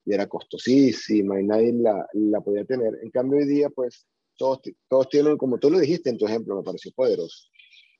[0.06, 3.00] era costosísima y nadie la, la, podía tener.
[3.02, 4.06] En cambio, hoy día, pues,
[4.38, 4.60] todos,
[4.90, 7.48] todos tienen, como tú lo dijiste en tu ejemplo, me pareció poderoso.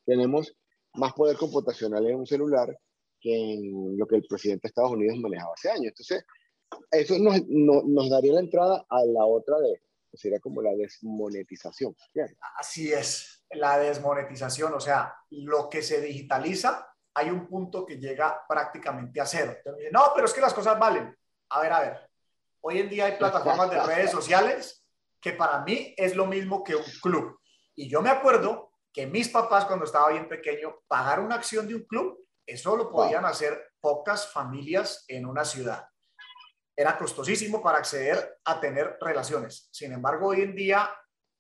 [0.06, 0.54] Tenemos
[0.96, 2.78] más poder computacional en un celular
[3.20, 5.88] que en lo que el presidente de Estados Unidos manejaba hace años.
[5.88, 6.26] Entonces,
[6.92, 9.82] eso nos, nos daría la entrada a la otra de,
[10.14, 11.96] sería como la desmonetización.
[12.58, 18.44] Así es, la desmonetización, o sea, lo que se digitaliza hay un punto que llega
[18.48, 19.56] prácticamente a cero.
[19.92, 21.16] no, pero es que las cosas valen.
[21.50, 22.10] A ver, a ver.
[22.62, 24.84] Hoy en día hay plataformas de redes sociales
[25.22, 27.40] que para mí es lo mismo que un club.
[27.76, 31.76] Y yo me acuerdo que mis papás cuando estaba bien pequeño, pagar una acción de
[31.76, 35.88] un club, eso lo podían hacer pocas familias en una ciudad.
[36.76, 39.70] Era costosísimo para acceder a tener relaciones.
[39.72, 40.90] Sin embargo, hoy en día,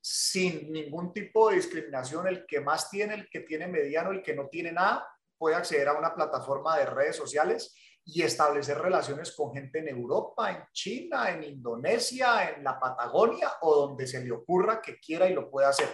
[0.01, 4.35] sin ningún tipo de discriminación, el que más tiene, el que tiene mediano, el que
[4.35, 9.53] no tiene nada, puede acceder a una plataforma de redes sociales y establecer relaciones con
[9.53, 14.81] gente en Europa, en China, en Indonesia, en la Patagonia o donde se le ocurra
[14.81, 15.89] que quiera y lo pueda hacer.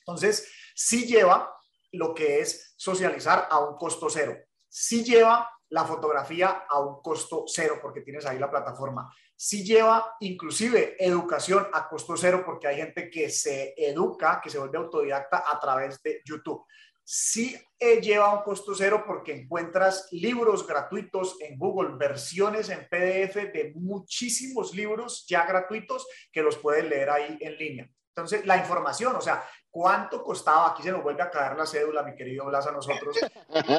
[0.00, 0.50] Entonces,
[0.80, 1.54] sí lleva
[1.92, 4.36] lo que es socializar a un costo cero.
[4.66, 9.12] Sí lleva la fotografía a un costo cero porque tienes ahí la plataforma.
[9.36, 14.58] Sí lleva inclusive educación a costo cero porque hay gente que se educa, que se
[14.58, 16.64] vuelve autodidacta a través de YouTube
[17.12, 23.34] sí eh, lleva un costo cero porque encuentras libros gratuitos en Google, versiones en PDF
[23.52, 27.90] de muchísimos libros ya gratuitos que los puedes leer ahí en línea.
[28.14, 30.70] Entonces, la información, o sea, ¿cuánto costaba?
[30.70, 33.16] Aquí se nos vuelve a caer la cédula, mi querido Blas, a nosotros.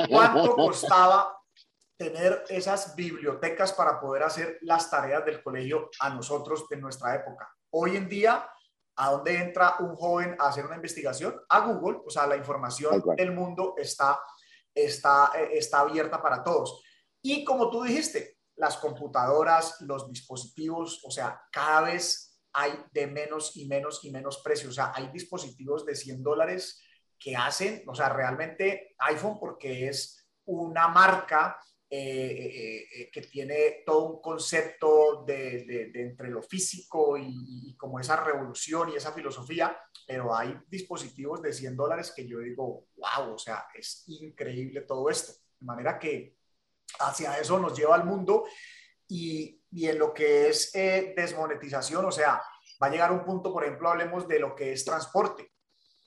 [0.10, 1.38] ¿Cuánto costaba
[1.98, 7.50] tener esas bibliotecas para poder hacer las tareas del colegio a nosotros de nuestra época?
[7.72, 8.50] Hoy en día
[8.98, 11.39] ¿A dónde entra un joven a hacer una investigación?
[11.50, 14.20] A Google, o sea, la información del mundo está,
[14.76, 16.84] está, eh, está abierta para todos.
[17.22, 23.56] Y como tú dijiste, las computadoras, los dispositivos, o sea, cada vez hay de menos
[23.56, 24.70] y menos y menos precio.
[24.70, 26.82] O sea, hay dispositivos de 100 dólares
[27.18, 31.58] que hacen, o sea, realmente iPhone porque es una marca
[31.94, 38.16] eh, eh, eh, que tiene todo un concepto de, entre lo físico y, como esa
[38.16, 43.38] revolución y esa filosofía, pero hay dispositivos de 100 dólares que yo digo, wow, o
[43.38, 45.34] sea, es increíble todo esto.
[45.60, 46.38] De manera que
[46.99, 48.45] hacia eso nos lleva al mundo
[49.10, 52.41] y, y en lo que es desmonetización, o sea,
[52.82, 55.51] va a llegar un punto, por ejemplo, hablemos de lo que es transporte.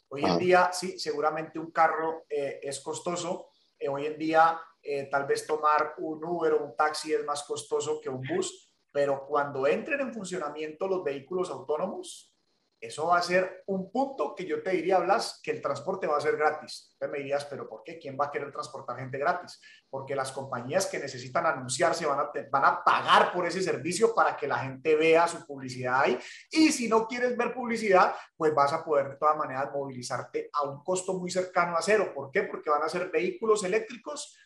[0.08, 3.48] Hoy en día, sí, seguramente un carro es costoso.
[3.88, 8.00] hoy en día eh, tal vez tomar un Uber o un taxi es más costoso
[8.02, 12.33] que un bus, pero cuando entren en funcionamiento los vehículos autónomos,
[12.86, 16.16] eso va a ser un punto que yo te diría, Blas, que el transporte va
[16.16, 16.94] a ser gratis.
[16.98, 17.98] Te me dirías, pero ¿por qué?
[17.98, 19.60] ¿Quién va a querer transportar gente gratis?
[19.88, 24.36] Porque las compañías que necesitan anunciarse van a, van a pagar por ese servicio para
[24.36, 26.18] que la gente vea su publicidad ahí.
[26.50, 30.62] Y si no quieres ver publicidad, pues vas a poder de todas maneras movilizarte a
[30.68, 32.12] un costo muy cercano a cero.
[32.14, 32.42] ¿Por qué?
[32.42, 34.36] Porque van a ser vehículos eléctricos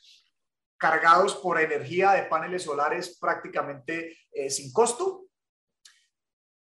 [0.79, 5.28] cargados por energía de paneles solares prácticamente eh, sin costo.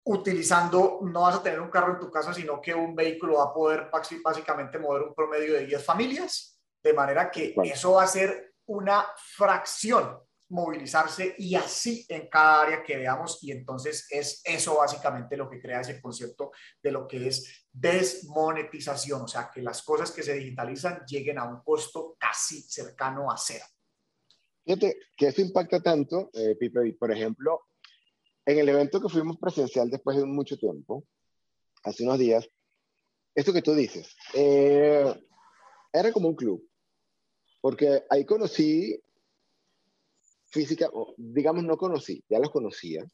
[0.09, 3.45] Utilizando, no vas a tener un carro en tu casa, sino que un vehículo va
[3.45, 3.89] a poder
[4.23, 6.59] básicamente mover un promedio de 10 familias.
[6.81, 12.83] De manera que eso va a ser una fracción movilizarse y así en cada área
[12.83, 16.51] que veamos y entonces es eso básicamente lo que crea ese concepto
[16.81, 21.43] de lo que es desmonetización, o sea, que las cosas que se digitalizan lleguen a
[21.43, 23.65] un costo casi cercano a cero.
[24.63, 27.66] Fíjate que eso impacta tanto, eh, Pipe, por ejemplo,
[28.47, 31.03] en el evento que fuimos presencial después de mucho tiempo,
[31.83, 32.49] hace unos días,
[33.35, 35.13] esto que tú dices, eh,
[35.91, 36.65] era como un club,
[37.59, 38.97] porque ahí conocí
[40.45, 43.05] física, digamos, no conocí, ya los conocía,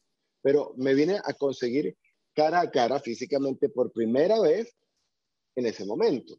[0.44, 1.98] pero me vine a conseguir
[2.36, 4.76] cara a cara físicamente por primera vez
[5.56, 6.38] en ese momento.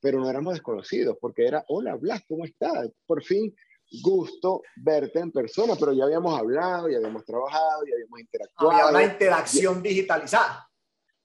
[0.00, 2.90] Pero no éramos desconocidos, porque era, hola Blas, ¿cómo estás?
[3.06, 3.52] Por fin,
[4.02, 8.72] gusto verte en persona, pero ya habíamos hablado, ya habíamos trabajado, ya habíamos interactuado.
[8.72, 10.68] Había una interacción digitalizada.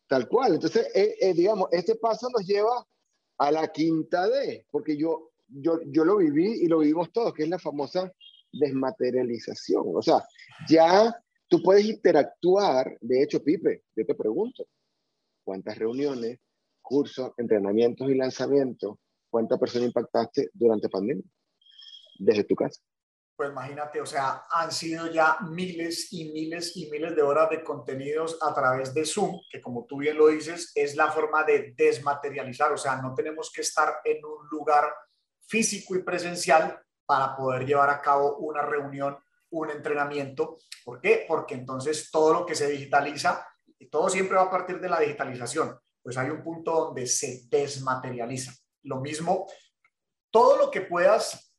[0.07, 0.55] Tal cual.
[0.55, 2.86] Entonces, eh, eh, digamos, este paso nos lleva
[3.38, 7.43] a la quinta D, porque yo, yo, yo lo viví y lo vivimos todos, que
[7.43, 8.12] es la famosa
[8.51, 9.84] desmaterialización.
[9.95, 10.24] O sea,
[10.68, 11.16] ya
[11.47, 12.97] tú puedes interactuar.
[13.01, 14.68] De hecho, Pipe, yo te pregunto,
[15.43, 16.39] ¿cuántas reuniones,
[16.82, 18.97] cursos, entrenamientos y lanzamientos,
[19.30, 21.24] cuántas personas impactaste durante pandemia
[22.22, 22.82] desde tu casa?
[23.36, 27.63] Pues imagínate, o sea, han sido ya miles y miles y miles de horas de
[27.63, 31.74] contenidos a través de Zoom, que como tú bien lo dices, es la forma de
[31.76, 34.93] desmaterializar, o sea, no tenemos que estar en un lugar
[35.47, 39.17] físico y presencial para poder llevar a cabo una reunión,
[39.49, 40.57] un entrenamiento.
[40.86, 41.26] ¿Por qué?
[41.28, 43.47] Porque entonces todo lo que se digitaliza,
[43.80, 47.41] y todo siempre va a partir de la digitalización, pues hay un punto donde se
[47.49, 48.53] desmaterializa.
[48.84, 49.47] Lo mismo,
[50.30, 51.51] todo lo que puedas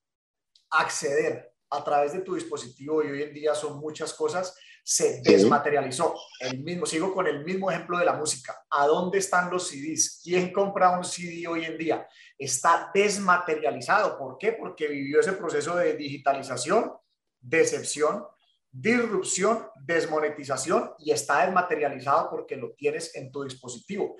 [0.73, 4.55] acceder a través de tu dispositivo, y hoy en día son muchas cosas,
[4.85, 6.15] se desmaterializó.
[6.41, 8.65] El mismo, sigo con el mismo ejemplo de la música.
[8.71, 10.21] ¿A dónde están los CDs?
[10.23, 12.07] ¿Quién compra un CD hoy en día?
[12.37, 14.19] Está desmaterializado.
[14.19, 14.53] ¿Por qué?
[14.53, 16.93] Porque vivió ese proceso de digitalización,
[17.41, 18.27] decepción,
[18.71, 24.17] disrupción, desmonetización y está desmaterializado porque lo tienes en tu dispositivo.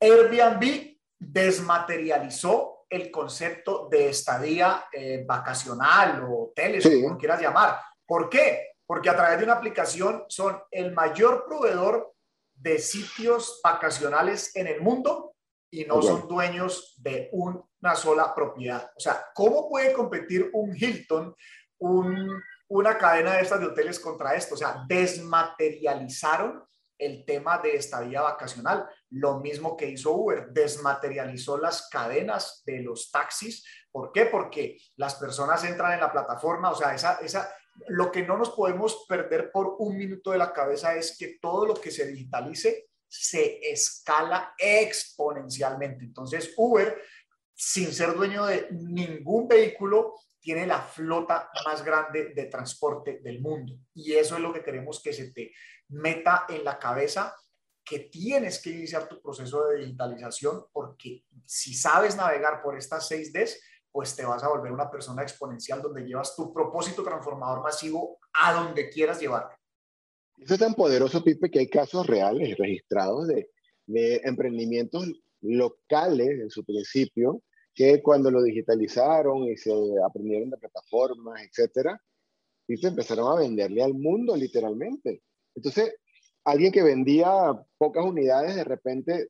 [0.00, 7.80] Airbnb desmaterializó el concepto de estadía eh, vacacional o hoteles, como quieras llamar.
[8.06, 8.74] ¿Por qué?
[8.86, 12.14] porque a través de una aplicación son el mayor proveedor
[12.54, 15.34] de sitios vacacionales en el mundo
[15.70, 18.90] y no son dueños de una sola propiedad.
[18.96, 21.34] O sea, ¿cómo puede competir un Hilton,
[22.68, 24.54] una cadena de estas de hoteles contra esto?
[24.54, 26.62] O sea, desmaterializaron
[26.96, 28.88] el tema de estadía vacacional.
[29.14, 33.64] Lo mismo que hizo Uber, desmaterializó las cadenas de los taxis.
[33.90, 34.26] ¿Por qué?
[34.26, 37.54] Porque las personas entran en la plataforma, o sea, esa, esa,
[37.88, 41.66] lo que no nos podemos perder por un minuto de la cabeza es que todo
[41.66, 46.04] lo que se digitalice se escala exponencialmente.
[46.04, 47.00] Entonces, Uber,
[47.54, 53.78] sin ser dueño de ningún vehículo, tiene la flota más grande de transporte del mundo.
[53.94, 55.52] Y eso es lo que queremos que se te
[55.88, 57.34] meta en la cabeza,
[57.84, 63.32] que tienes que iniciar tu proceso de digitalización, porque si sabes navegar por estas seis
[63.32, 63.60] Ds,
[63.92, 68.52] pues te vas a volver una persona exponencial donde llevas tu propósito transformador masivo a
[68.52, 69.56] donde quieras llevarte.
[70.38, 73.50] Eso es tan poderoso, Pipe, que hay casos reales registrados de,
[73.86, 75.12] de emprendimientos
[75.42, 79.72] locales en su principio, que cuando lo digitalizaron y se
[80.04, 82.00] aprendieron de plataformas, etcétera,
[82.66, 85.22] y empezaron a venderle al mundo literalmente.
[85.54, 85.94] Entonces,
[86.44, 87.28] alguien que vendía
[87.78, 89.28] pocas unidades, de repente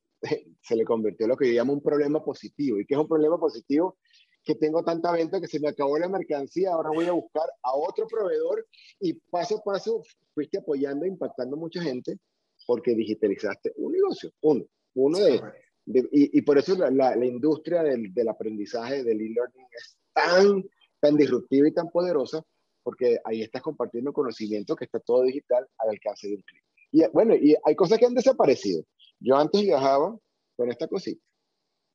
[0.61, 2.79] se le convirtió en lo que yo llamo un problema positivo.
[2.79, 3.97] ¿Y qué es un problema positivo?
[4.45, 7.75] que tengo tanta venta que se me acabó la mercancía, ahora voy a buscar a
[7.75, 8.65] otro proveedor
[8.99, 10.03] y paso a paso
[10.35, 12.19] fuiste apoyando, e impactando a mucha gente
[12.67, 14.63] porque digitalizaste un negocio, uno,
[14.93, 15.41] uno de,
[15.87, 20.63] y, y, por eso la, la, industria del, del, aprendizaje, del e-learning es tan,
[20.99, 22.43] tan disruptiva y tan poderosa
[22.83, 26.64] porque ahí estás compartiendo conocimiento que está todo digital al alcance de un clic.
[26.95, 28.81] Y bueno, y hay cosas que han desaparecido.
[29.19, 30.17] Yo antes viajaba
[30.55, 31.21] con esta cosita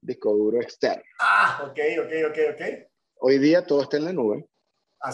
[0.03, 1.03] disco duro externo.
[1.19, 2.63] Ah, ok, ok, ok, ok.
[3.21, 4.47] Hoy día todo está en la nube.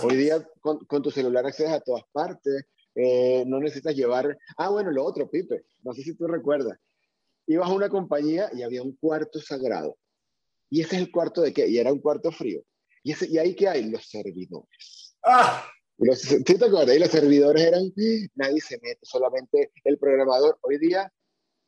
[0.03, 2.67] Hoy día con, con, tu celular accedes a todas partes.
[2.97, 4.37] Eh, no necesitas llevar...
[4.57, 5.65] Ah, bueno, lo otro, Pipe.
[5.85, 6.77] No sé si tú recuerdas.
[7.47, 9.97] Ibas a una compañía y había un cuarto sagrado.
[10.69, 11.69] ¿Y ese es el cuarto de qué?
[11.69, 12.61] Y era un cuarto frío.
[13.05, 13.89] ¿Y, ese, y ahí qué hay?
[13.89, 15.17] Los servidores.
[15.23, 15.65] Ah.
[15.99, 16.97] Los, ¿Sí te acuerdas?
[16.97, 17.93] Y los servidores eran,
[18.35, 20.59] nadie se mete, solamente el programador.
[20.63, 21.13] Hoy día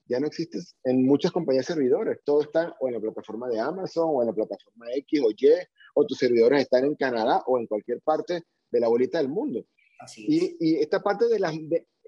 [0.06, 2.18] ya no existe en muchas compañías servidores.
[2.24, 5.48] Todo está o en la plataforma de Amazon o en la plataforma X o Y,
[5.94, 9.64] o tus servidores están en Canadá o en cualquier parte de la bolita del mundo.
[10.00, 10.56] Así es.
[10.60, 11.54] Y, esta parte de las...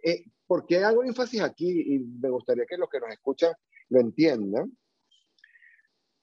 [0.02, 1.94] Eh, ¿Por qué hago énfasis aquí?
[1.94, 3.52] Y me gustaría que los que nos escuchan
[3.88, 4.76] lo entiendan.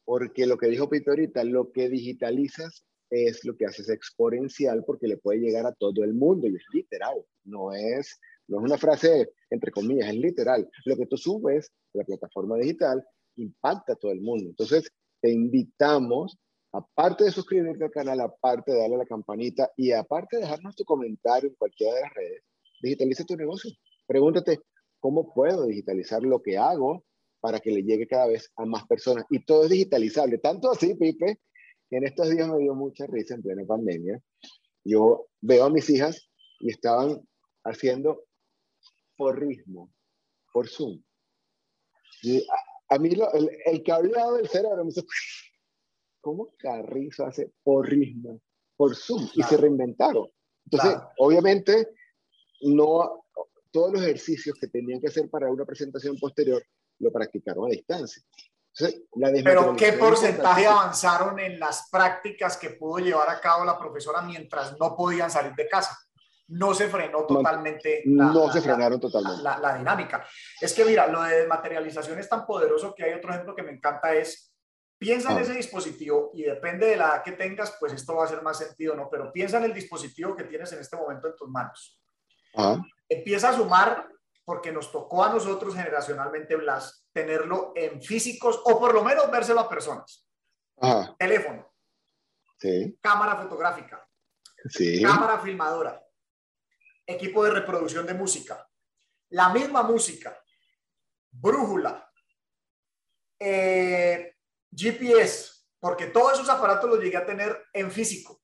[0.04, 5.08] porque lo que dijo Pito ahorita, lo que digitalizas es lo que haces exponencial porque
[5.08, 8.78] le puede llegar a todo el mundo y es literal, no es, no es una
[8.78, 10.70] frase entre comillas, es literal.
[10.86, 13.04] Lo que tú subes la plataforma digital
[13.36, 14.50] impacta a todo el mundo.
[14.50, 14.90] Entonces,
[15.22, 16.38] te invitamos,
[16.72, 20.76] aparte de suscribirte al canal, aparte de darle a la campanita y aparte de dejarnos
[20.76, 22.44] tu comentario en cualquiera de las redes,
[22.82, 23.72] digitaliza tu negocio.
[24.06, 24.60] Pregúntate,
[25.00, 27.04] ¿cómo puedo digitalizar lo que hago
[27.40, 29.26] para que le llegue cada vez a más personas?
[29.30, 30.38] Y todo es digitalizable.
[30.38, 31.40] Tanto así, Pipe,
[31.96, 34.22] en estos días me dio mucha risa en plena pandemia.
[34.84, 36.30] Yo veo a mis hijas
[36.60, 37.22] y estaban
[37.64, 38.26] haciendo
[39.16, 39.92] porrismo
[40.52, 41.02] por Zoom.
[42.24, 42.46] Y
[42.90, 45.04] a, mí el, el, cableado del cerebro me dice,
[46.22, 48.42] ¿cómo Carrizo hace porrismo
[48.76, 49.28] por Zoom?
[49.36, 50.28] Y se reinventaron.
[50.66, 51.88] Entonces, obviamente,
[52.62, 53.26] no
[53.72, 56.64] todos los ejercicios que tenían que hacer para una presentación posterior
[57.00, 58.24] lo practicaron a distancia.
[59.44, 64.78] Pero ¿qué porcentaje avanzaron en las prácticas que pudo llevar a cabo la profesora mientras
[64.80, 65.98] no podían salir de casa?
[66.50, 68.04] No se frenó totalmente.
[68.06, 69.44] No, no se frenaron totalmente.
[69.44, 70.26] La, la, dinámica.
[70.62, 73.72] Es que mira, lo de desmaterialización es tan poderoso que hay otro ejemplo que me
[73.72, 74.54] encanta es,
[74.98, 75.42] piensa en ah.
[75.42, 78.58] ese dispositivo y depende de la edad que tengas, pues esto va a hacer más
[78.58, 79.10] sentido, ¿no?
[79.10, 82.02] Pero piensa en el dispositivo que tienes en este momento en tus manos.
[83.10, 84.08] Empieza a sumar
[84.46, 89.62] porque nos tocó a nosotros generacionalmente, Blas, tenerlo en físicos o por lo menos vérselo
[89.62, 90.24] a personas.
[91.18, 91.74] Teléfono.
[93.02, 94.08] Cámara fotográfica.
[95.02, 96.00] Cámara filmadora.
[97.08, 98.70] Equipo de reproducción de música.
[99.30, 100.40] La misma música.
[101.32, 102.08] Brújula.
[103.40, 104.36] Eh,
[104.72, 105.66] GPS.
[105.80, 108.44] Porque todos esos aparatos los llegué a tener en físico.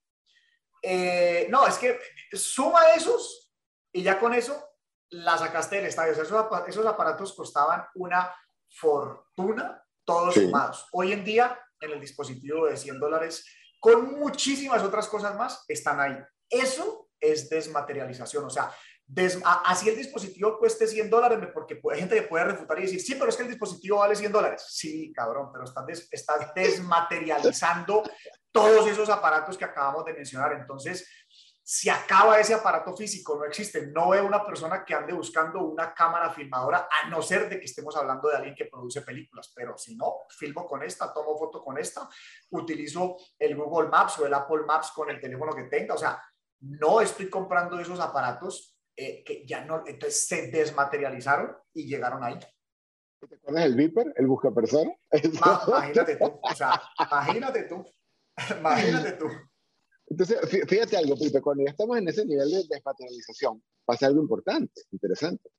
[0.81, 1.99] Eh, no, es que
[2.31, 3.53] suma esos
[3.91, 4.73] y ya con eso
[5.13, 6.13] la sacaste del estadio.
[6.13, 8.33] esos, aparatos costaban una
[8.73, 10.87] fortuna, todos sumados.
[10.91, 13.45] Hoy en día, en el dispositivo de 100 dólares,
[13.79, 16.17] con muchísimas otras cosas más, están ahí.
[16.49, 18.45] Eso es desmaterialización.
[18.45, 18.73] O sea,
[19.65, 23.15] así el dispositivo cueste 100 dólares, porque hay gente que puede refutar y decir, sí,
[23.15, 24.65] pero es que el dispositivo vale 100 dólares.
[24.67, 28.03] Sí, cabrón, pero estás, estás desmaterializando
[28.51, 30.53] todos esos aparatos que acabamos de mencionar.
[30.53, 31.07] Entonces,
[31.65, 33.87] se acaba ese aparato físico, no existe.
[33.87, 37.65] No veo una persona que ande buscando una cámara filmadora, a no ser de que
[37.65, 41.63] estemos hablando de alguien que produce películas, pero si no, filmo con esta, tomo foto
[41.63, 42.09] con esta,
[42.51, 46.21] utilizo el Google Maps o el Apple Maps con el teléfono que tenga, o sea,
[46.59, 52.37] no estoy comprando esos aparatos eh, que ya no, entonces se desmaterializaron y llegaron ahí.
[53.27, 54.91] ¿Te acuerdas del Viper, el busca persona?
[55.13, 57.85] imagínate tú, o sea, imagínate tú,
[58.59, 59.27] imagínate tú.
[60.07, 60.37] Entonces,
[60.67, 65.49] fíjate algo, Pipe, cuando ya estamos en ese nivel de desmaterialización, pasa algo importante, interesante,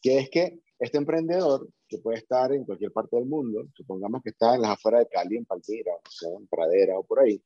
[0.00, 4.30] que es que este emprendedor, que puede estar en cualquier parte del mundo, supongamos que
[4.30, 7.42] está en las afueras de Cali, en Palmira, o sea, en Pradera o por ahí,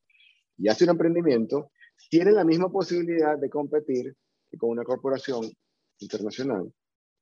[0.57, 1.71] y hace un emprendimiento,
[2.11, 4.17] tiene la misma posibilidad de competir
[4.59, 5.51] con una corporación
[5.99, 6.73] internacional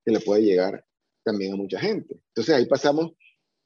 [0.05, 0.85] que le puede llegar
[1.25, 2.21] también a mucha gente.
[2.29, 3.13] Entonces ahí pasamos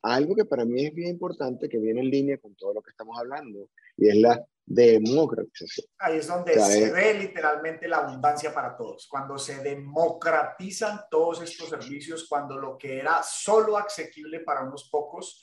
[0.03, 2.83] a algo que para mí es bien importante, que viene en línea con todo lo
[2.83, 5.87] que estamos hablando, y es la democratización.
[5.99, 9.07] Ahí es donde se ve literalmente la abundancia para todos.
[9.09, 15.43] Cuando se democratizan todos estos servicios, cuando lo que era solo asequible para unos pocos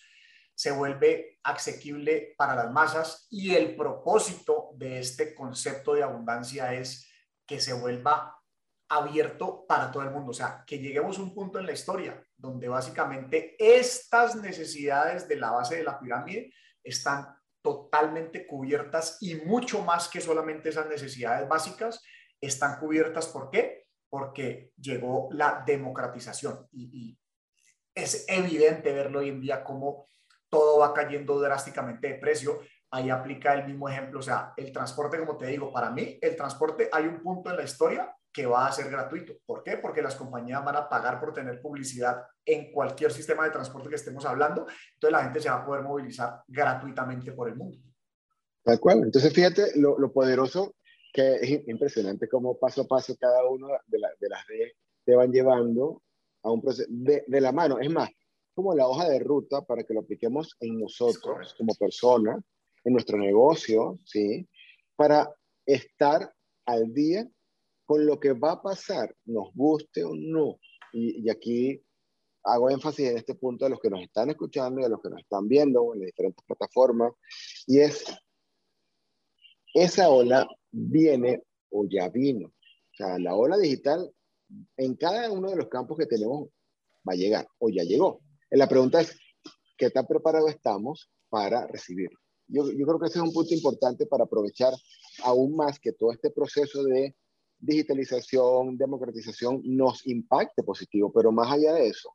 [0.54, 7.10] se vuelve asequible para las masas y el propósito de este concepto de abundancia es
[7.46, 8.40] que se vuelva
[8.88, 10.32] abierto para todo el mundo.
[10.32, 15.36] O sea, que lleguemos a un punto en la historia donde básicamente estas necesidades de
[15.36, 16.54] la base de la pirámide
[16.84, 17.35] están
[17.66, 22.00] totalmente cubiertas y mucho más que solamente esas necesidades básicas
[22.40, 23.26] están cubiertas.
[23.26, 23.88] ¿Por qué?
[24.08, 27.18] Porque llegó la democratización y,
[27.96, 30.10] es evidente verlo hoy en día como
[30.50, 32.60] todo va cayendo drásticamente de precio.
[32.96, 36.34] Ahí aplica el mismo ejemplo, o sea, el transporte, como te digo, para mí el
[36.34, 39.34] transporte hay un punto en la historia que va a ser gratuito.
[39.46, 39.76] ¿Por qué?
[39.76, 43.96] Porque las compañías van a pagar por tener publicidad en cualquier sistema de transporte que
[43.96, 44.66] estemos hablando.
[44.94, 47.78] Entonces la gente se va a poder movilizar gratuitamente por el mundo.
[48.64, 49.04] Tal cual.
[49.04, 50.76] Entonces fíjate lo, poderoso
[51.12, 54.72] que es impresionante cómo paso a paso cada uno de, de las redes
[55.04, 56.02] te van llevando
[56.44, 57.78] a un proceso de, de, la mano.
[57.78, 58.10] Es más,
[58.54, 62.42] como la hoja de ruta para que lo apliquemos en nosotros como personas,
[62.86, 64.48] en nuestro negocio, ¿sí?
[64.96, 65.30] Para
[65.66, 66.34] estar
[66.66, 67.28] al día
[67.86, 70.60] con lo que va a pasar, nos guste o no,
[70.94, 71.82] y, aquí
[72.44, 75.10] hago énfasis en este punto a los que nos están escuchando y a los que
[75.10, 77.12] nos están viendo en las diferentes plataformas,
[77.68, 78.06] y es,
[79.74, 82.48] esa ola viene o ya vino.
[82.48, 84.10] O sea, la ola digital
[84.78, 86.50] en cada uno de los campos que tenemos
[87.08, 88.22] va a llegar o ya llegó.
[88.52, 89.20] La pregunta es,
[89.78, 92.18] ¿qué tan preparados estamos para recibirlo.
[92.48, 94.74] Yo, yo creo que ese es un punto importante para aprovechar
[95.24, 97.16] aún más que todo este proceso de
[97.58, 102.14] digitalización, democratización nos impacte positivo, pero más allá de eso,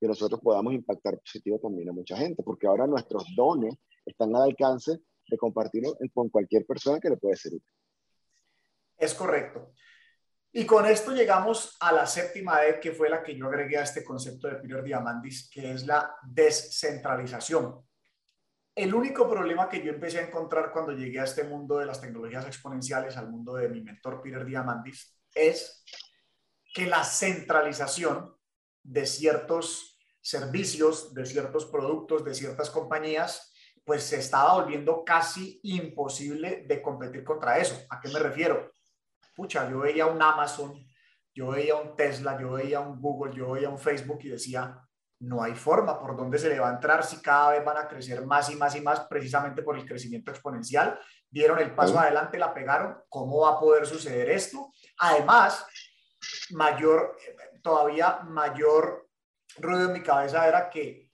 [0.00, 3.74] que nosotros podamos impactar positivo también a mucha gente, porque ahora nuestros dones
[4.06, 4.98] están al alcance
[5.28, 7.72] de compartirlo con cualquier persona que le puede ser útil.
[8.96, 9.72] Es correcto.
[10.50, 13.82] Y con esto llegamos a la séptima E, que fue la que yo agregué a
[13.82, 17.86] este concepto de Peter Diamandis, que es la descentralización.
[18.78, 22.00] El único problema que yo empecé a encontrar cuando llegué a este mundo de las
[22.00, 25.84] tecnologías exponenciales, al mundo de mi mentor Peter Diamandis, es
[26.72, 28.36] que la centralización
[28.84, 33.52] de ciertos servicios, de ciertos productos, de ciertas compañías,
[33.84, 37.84] pues se estaba volviendo casi imposible de competir contra eso.
[37.90, 38.70] ¿A qué me refiero?
[39.34, 40.86] Pucha, yo veía un Amazon,
[41.34, 44.87] yo veía un Tesla, yo veía un Google, yo veía un Facebook y decía,
[45.20, 47.88] no hay forma por dónde se le va a entrar si cada vez van a
[47.88, 50.98] crecer más y más y más precisamente por el crecimiento exponencial.
[51.28, 53.02] Dieron el paso adelante, la pegaron.
[53.08, 54.72] ¿Cómo va a poder suceder esto?
[54.98, 55.66] Además,
[56.50, 57.16] mayor,
[57.62, 59.08] todavía mayor
[59.58, 61.10] ruido en mi cabeza era que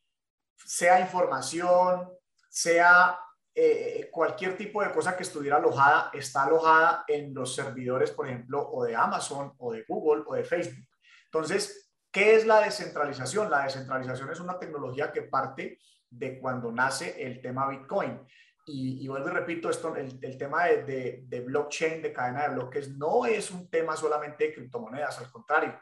[0.54, 2.10] sea información,
[2.48, 3.18] sea
[3.54, 8.68] eh, cualquier tipo de cosa que estuviera alojada, está alojada en los servidores, por ejemplo,
[8.70, 10.88] o de Amazon, o de Google, o de Facebook.
[11.26, 11.83] Entonces,
[12.14, 13.50] ¿Qué es la descentralización?
[13.50, 18.24] La descentralización es una tecnología que parte de cuando nace el tema Bitcoin.
[18.66, 23.26] Y, vuelvo y repito, esto, el, tema de, de, blockchain, de cadena de bloques, no
[23.26, 25.76] es un tema solamente de criptomonedas, al contrario,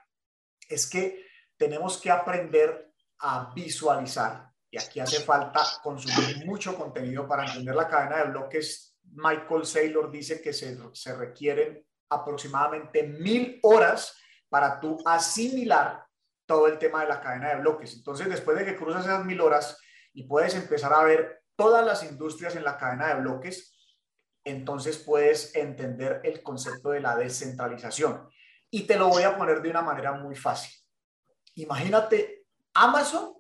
[0.67, 7.45] es que tenemos que aprender a visualizar, y aquí hace falta consumir mucho contenido para
[7.45, 8.99] entender la cadena de bloques.
[9.03, 14.19] Michael Saylor dice que se, se requieren aproximadamente mil horas
[14.49, 16.07] para tú asimilar
[16.53, 17.95] todo el tema de la cadena de bloques.
[17.95, 19.79] Entonces, después de que cruzas esas mil horas
[20.13, 23.75] y puedes empezar a ver todas las industrias en la cadena de bloques,
[24.45, 28.29] entonces puedes entender el concepto de la descentralización.
[28.71, 30.75] Y te lo voy a poner de una manera muy fácil.
[31.55, 32.45] Imagínate
[32.75, 33.35] Amazon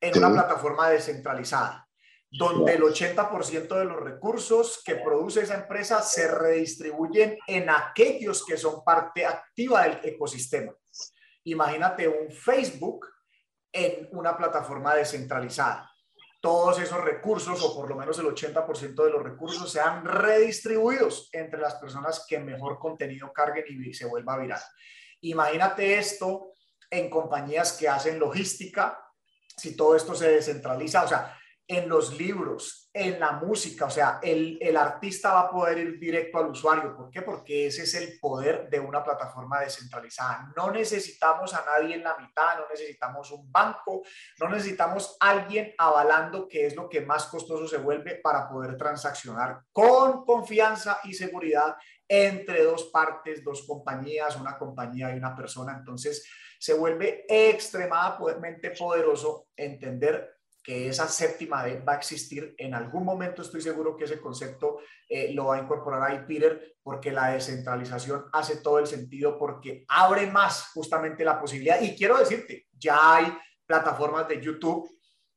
[0.00, 1.88] en una plataforma descentralizada,
[2.30, 8.56] donde el 80% de los recursos que produce esa empresa se redistribuyen en aquellos que
[8.56, 10.72] son parte activa del ecosistema.
[11.46, 13.06] Imagínate un Facebook
[13.72, 15.90] en una plataforma descentralizada.
[16.40, 21.60] Todos esos recursos, o por lo menos el 80% de los recursos, sean redistribuidos entre
[21.60, 24.60] las personas que mejor contenido carguen y se vuelva viral.
[25.20, 26.52] Imagínate esto
[26.90, 29.00] en compañías que hacen logística,
[29.56, 31.38] si todo esto se descentraliza, o sea,
[31.68, 35.98] en los libros, en la música, o sea, el, el, artista va a poder ir
[35.98, 36.96] directo al usuario.
[36.96, 37.22] ¿Por qué?
[37.22, 40.52] Porque ese es el poder de una plataforma descentralizada.
[40.56, 44.02] No necesitamos a nadie en la mitad, no necesitamos un banco,
[44.38, 49.62] no necesitamos alguien avalando que es lo que más costoso se vuelve para poder transaccionar
[49.72, 51.76] con confianza y seguridad
[52.08, 55.74] entre dos partes, dos compañías, una compañía y una persona.
[55.76, 56.24] Entonces,
[56.58, 60.35] se vuelve extremadamente poderoso entender
[60.66, 62.52] que esa séptima D va a existir.
[62.58, 66.74] En algún momento estoy seguro que ese concepto eh, lo va a incorporar ahí Peter,
[66.82, 71.80] porque la descentralización hace todo el sentido, porque abre más justamente la posibilidad.
[71.80, 73.32] Y quiero decirte, ya hay
[73.64, 74.90] plataformas de YouTube,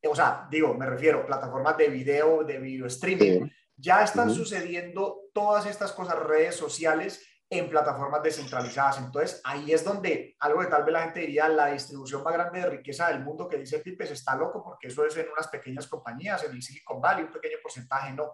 [0.04, 3.48] o sea, digo, me refiero, plataformas de video, de video streaming.
[3.78, 9.00] Ya están sucediendo todas estas cosas, redes sociales en plataformas descentralizadas.
[9.00, 12.60] Entonces, ahí es donde algo que tal vez la gente diría, la distribución más grande
[12.60, 15.88] de riqueza del mundo que dice Pipes está loco porque eso es en unas pequeñas
[15.88, 18.32] compañías, en el Silicon Valley, un pequeño porcentaje, no.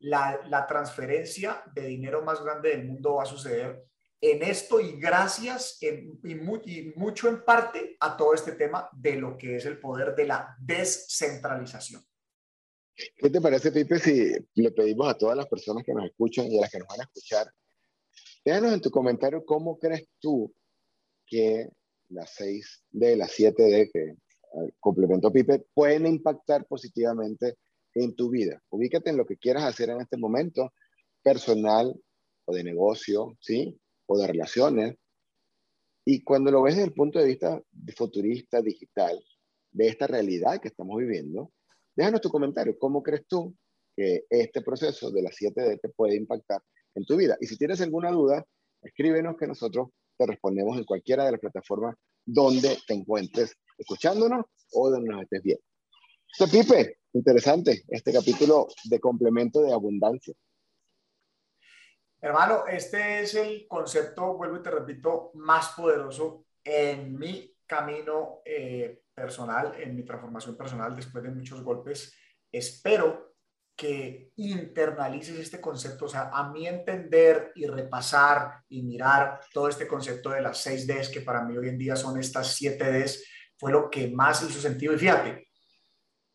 [0.00, 3.84] La, la transferencia de dinero más grande del mundo va a suceder
[4.20, 5.86] en esto y gracias y,
[6.24, 6.34] y
[6.96, 10.56] mucho en parte a todo este tema de lo que es el poder de la
[10.60, 12.04] descentralización.
[12.94, 16.58] ¿Qué te parece, Pipe, si le pedimos a todas las personas que nos escuchan y
[16.58, 17.52] a las que nos van a escuchar
[18.44, 20.52] Déjanos en tu comentario cómo crees tú
[21.26, 21.68] que
[22.08, 27.56] las 6D, las 7D que eh, complemento Pipe pueden impactar positivamente
[27.94, 28.62] en tu vida.
[28.70, 30.72] Ubícate en lo que quieras hacer en este momento,
[31.22, 31.94] personal
[32.46, 33.78] o de negocio, ¿sí?
[34.06, 34.96] O de relaciones.
[36.04, 37.62] Y cuando lo ves desde el punto de vista
[37.94, 39.22] futurista, digital,
[39.70, 41.52] de esta realidad que estamos viviendo,
[41.94, 42.78] déjanos tu comentario.
[42.78, 43.54] ¿Cómo crees tú
[43.94, 46.62] que este proceso de las 7D te puede impactar
[47.04, 47.36] tu vida.
[47.40, 48.44] Y si tienes alguna duda,
[48.82, 54.90] escríbenos que nosotros te respondemos en cualquiera de las plataformas donde te encuentres escuchándonos o
[54.90, 55.62] donde nos estés viendo.
[56.30, 60.34] Este Pipe, interesante este capítulo de complemento de abundancia.
[62.20, 69.02] Hermano, este es el concepto, vuelvo y te repito, más poderoso en mi camino eh,
[69.14, 72.12] personal, en mi transformación personal después de muchos golpes
[72.52, 73.34] espero
[73.78, 79.86] que internalices este concepto, o sea, a mí entender y repasar y mirar todo este
[79.86, 83.24] concepto de las 6 Ds, que para mí hoy en día son estas 7 Ds,
[83.56, 84.94] fue lo que más hizo sentido.
[84.94, 85.48] Y fíjate,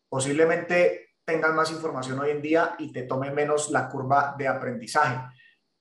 [0.08, 5.20] posiblemente tengas más información hoy en día y te tome menos la curva de aprendizaje,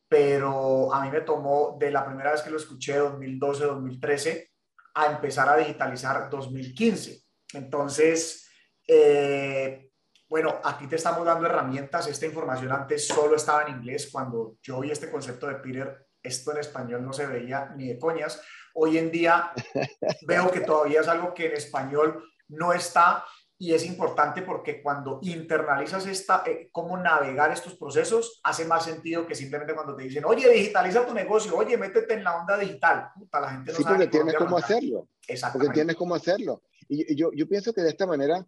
[0.09, 4.51] pero a mí me tomó de la primera vez que lo escuché, 2012, 2013,
[4.95, 7.21] a empezar a digitalizar 2015.
[7.53, 8.49] Entonces,
[8.85, 9.92] eh,
[10.33, 12.07] bueno, aquí te estamos dando herramientas.
[12.07, 14.09] Esta información antes solo estaba en inglés.
[14.11, 17.99] Cuando yo vi este concepto de Peter, esto en español no se veía ni de
[17.99, 18.41] coñas.
[18.73, 19.51] Hoy en día
[20.27, 23.23] veo que todavía es algo que en español no está
[23.59, 29.27] y es importante porque cuando internalizas esta, eh, cómo navegar estos procesos, hace más sentido
[29.27, 33.11] que simplemente cuando te dicen, oye, digitaliza tu negocio, oye, métete en la onda digital.
[33.13, 35.07] Puta, la gente no sí, sabe porque tienes cómo hacerlo.
[35.27, 35.67] Exactamente.
[35.67, 36.63] Porque tienes cómo hacerlo.
[36.89, 38.43] Y yo, yo pienso que de esta manera,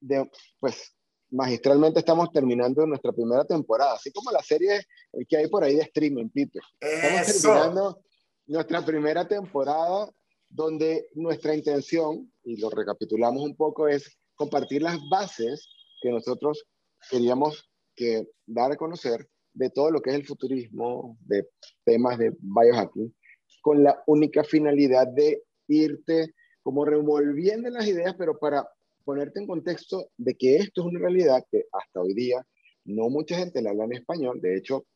[0.00, 0.28] de,
[0.58, 0.92] pues
[1.30, 4.80] magistralmente estamos terminando nuestra primera temporada, así como la serie
[5.28, 6.58] que hay por ahí de streaming, Pipe.
[6.80, 8.02] Estamos terminando
[8.46, 10.10] nuestra primera temporada
[10.48, 15.68] donde nuestra intención, y lo recapitulamos un poco, es compartir las bases
[16.02, 16.64] que nosotros
[17.10, 21.48] queríamos que dar a conocer de todo lo que es el futurismo, de
[21.84, 23.14] temas de biohacking,
[23.62, 28.68] con la única finalidad de irte como revolviendo las ideas, pero para
[29.04, 32.46] ponerte en contexto de que esto es una realidad que hasta hoy día
[32.84, 34.40] no mucha gente le habla en español.
[34.40, 34.86] De hecho,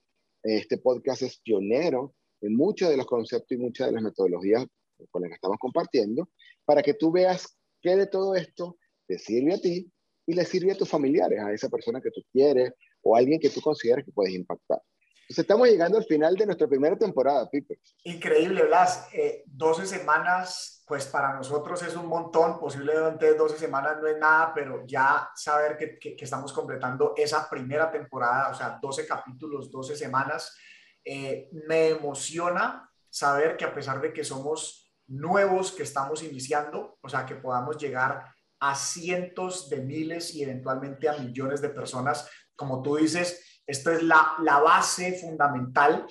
[0.42, 4.66] este podcast es pionero en muchos de los conceptos y muchas de las metodologías
[5.10, 6.28] con las que estamos compartiendo,
[6.64, 8.76] para que tú veas qué de todo esto
[9.06, 9.90] te sirve a ti
[10.26, 13.40] y le sirve a tus familiares, a esa persona que tú quieres o a alguien
[13.40, 14.80] que tú consideras que puedes impactar.
[15.24, 17.80] Entonces estamos llegando al final de nuestra primera temporada, Pipe.
[18.04, 19.08] Increíble, Blas.
[19.46, 22.58] 12 eh, semanas, pues para nosotros es un montón.
[22.60, 27.90] Posiblemente 12 semanas no es nada, pero ya saber que, que, estamos completando esa primera
[27.90, 30.54] temporada, o sea, 12 capítulos, 12 semanas,
[31.02, 37.08] eh, me emociona saber que a pesar de que somos nuevos, que estamos iniciando, o
[37.08, 38.26] sea, que podamos llegar
[38.60, 44.02] a cientos de miles y eventualmente a millones de personas, como tú dices, esto es
[44.02, 46.06] la, la base fundamental,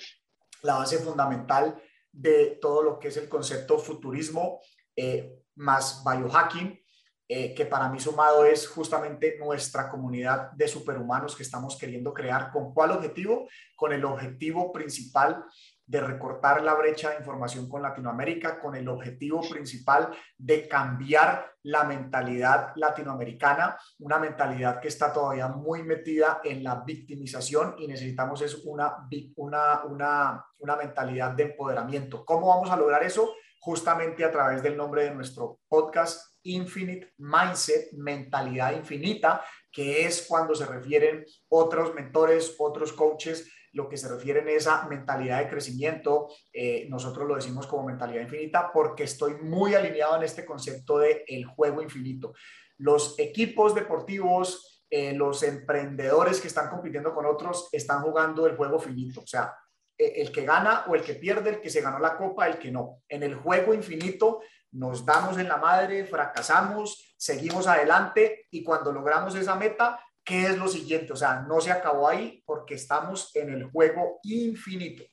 [0.62, 1.80] la base fundamental
[2.12, 4.60] de todo lo que es el concepto futurismo
[4.96, 6.80] eh, más biohacking,
[7.26, 12.52] eh, que para mí sumado es justamente nuestra comunidad de superhumanos que estamos queriendo crear.
[12.52, 13.48] ¿Con cuál objetivo?
[13.74, 15.44] Con el objetivo principal
[15.86, 21.84] de recortar la brecha de información con Latinoamérica con el objetivo principal de cambiar la
[21.84, 28.54] mentalidad latinoamericana, una mentalidad que está todavía muy metida en la victimización y necesitamos es
[28.64, 29.06] una,
[29.36, 32.24] una, una, una mentalidad de empoderamiento.
[32.24, 33.34] ¿Cómo vamos a lograr eso?
[33.60, 40.54] Justamente a través del nombre de nuestro podcast Infinite Mindset, mentalidad infinita, que es cuando
[40.54, 46.28] se refieren otros mentores, otros coaches lo que se refiere a esa mentalidad de crecimiento,
[46.52, 51.24] eh, nosotros lo decimos como mentalidad infinita porque estoy muy alineado en este concepto de
[51.26, 52.32] el juego infinito.
[52.78, 58.78] Los equipos deportivos, eh, los emprendedores que están compitiendo con otros están jugando el juego
[58.78, 59.52] finito, o sea,
[59.98, 62.58] e, el que gana o el que pierde, el que se ganó la copa, el
[62.58, 63.02] que no.
[63.08, 64.40] En el juego infinito
[64.72, 70.58] nos damos en la madre, fracasamos, seguimos adelante y cuando logramos esa meta, ¿qué es
[70.58, 71.12] lo siguiente?
[71.12, 75.04] O sea, no se acabó ahí porque estamos en el juego infinito.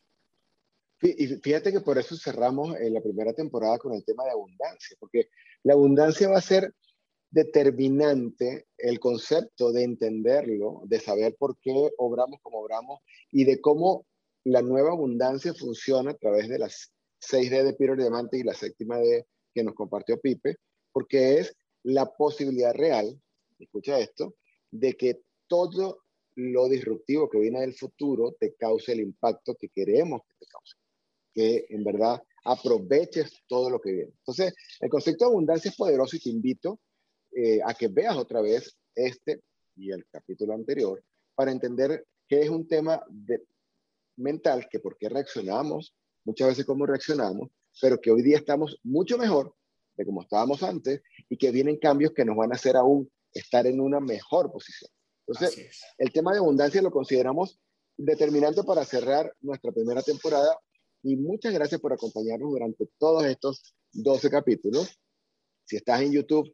[1.01, 4.95] Y fíjate que por eso cerramos en la primera temporada con el tema de abundancia,
[4.99, 5.29] porque
[5.63, 6.73] la abundancia va a ser
[7.31, 12.99] determinante el concepto de entenderlo, de saber por qué obramos como obramos
[13.31, 14.05] y de cómo
[14.43, 18.97] la nueva abundancia funciona a través de las 6D de Peter Diamante y la séptima
[18.97, 20.57] D que nos compartió Pipe,
[20.91, 23.19] porque es la posibilidad real,
[23.59, 24.35] escucha esto,
[24.71, 26.03] de que todo
[26.35, 30.75] lo disruptivo que viene del futuro te cause el impacto que queremos que te cause.
[31.33, 34.11] Que en verdad aproveches todo lo que viene.
[34.17, 36.79] Entonces, el concepto de abundancia es poderoso y te invito
[37.31, 39.41] eh, a que veas otra vez este
[39.75, 41.03] y el capítulo anterior
[41.35, 43.03] para entender que es un tema
[44.17, 47.49] mental, que por qué reaccionamos, muchas veces cómo reaccionamos,
[47.81, 49.53] pero que hoy día estamos mucho mejor
[49.95, 53.65] de como estábamos antes y que vienen cambios que nos van a hacer aún estar
[53.67, 54.91] en una mejor posición.
[55.27, 57.59] Entonces, el tema de abundancia lo consideramos
[57.97, 60.57] determinante para cerrar nuestra primera temporada
[61.03, 64.99] y muchas gracias por acompañarnos durante todos estos 12 capítulos.
[65.65, 66.53] Si estás en YouTube,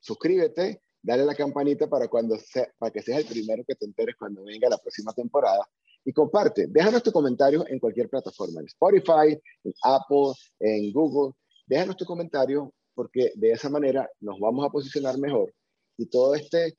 [0.00, 2.36] suscríbete, dale la campanita para, cuando
[2.78, 5.68] para que seas el primero que te enteres cuando venga la próxima temporada
[6.04, 6.66] y comparte.
[6.68, 11.34] Déjanos tu comentario en cualquier plataforma, en Spotify, en Apple, en Google.
[11.66, 15.52] Déjanos tu comentario porque de esa manera nos vamos a posicionar mejor
[15.98, 16.78] y todo este,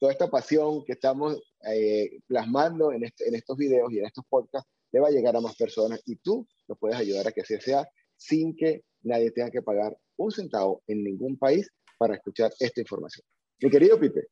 [0.00, 1.40] toda esta pasión que estamos
[1.70, 5.36] eh, plasmando en, este, en estos videos y en estos podcasts le va a llegar
[5.36, 7.86] a más personas y tú nos puedes ayudar a que así sea
[8.16, 13.24] sin que nadie tenga que pagar un centavo en ningún país para escuchar esta información.
[13.60, 14.26] Mi querido Pipe.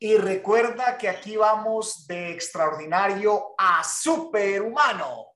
[0.00, 5.26] Y recuerda que aquí vamos de extraordinario a superhumano.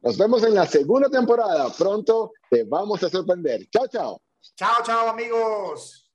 [0.00, 1.72] Nos vemos en la segunda temporada.
[1.76, 3.68] Pronto te vamos a sorprender.
[3.70, 4.20] Chao, chao.
[4.56, 6.05] Chao, chao amigos.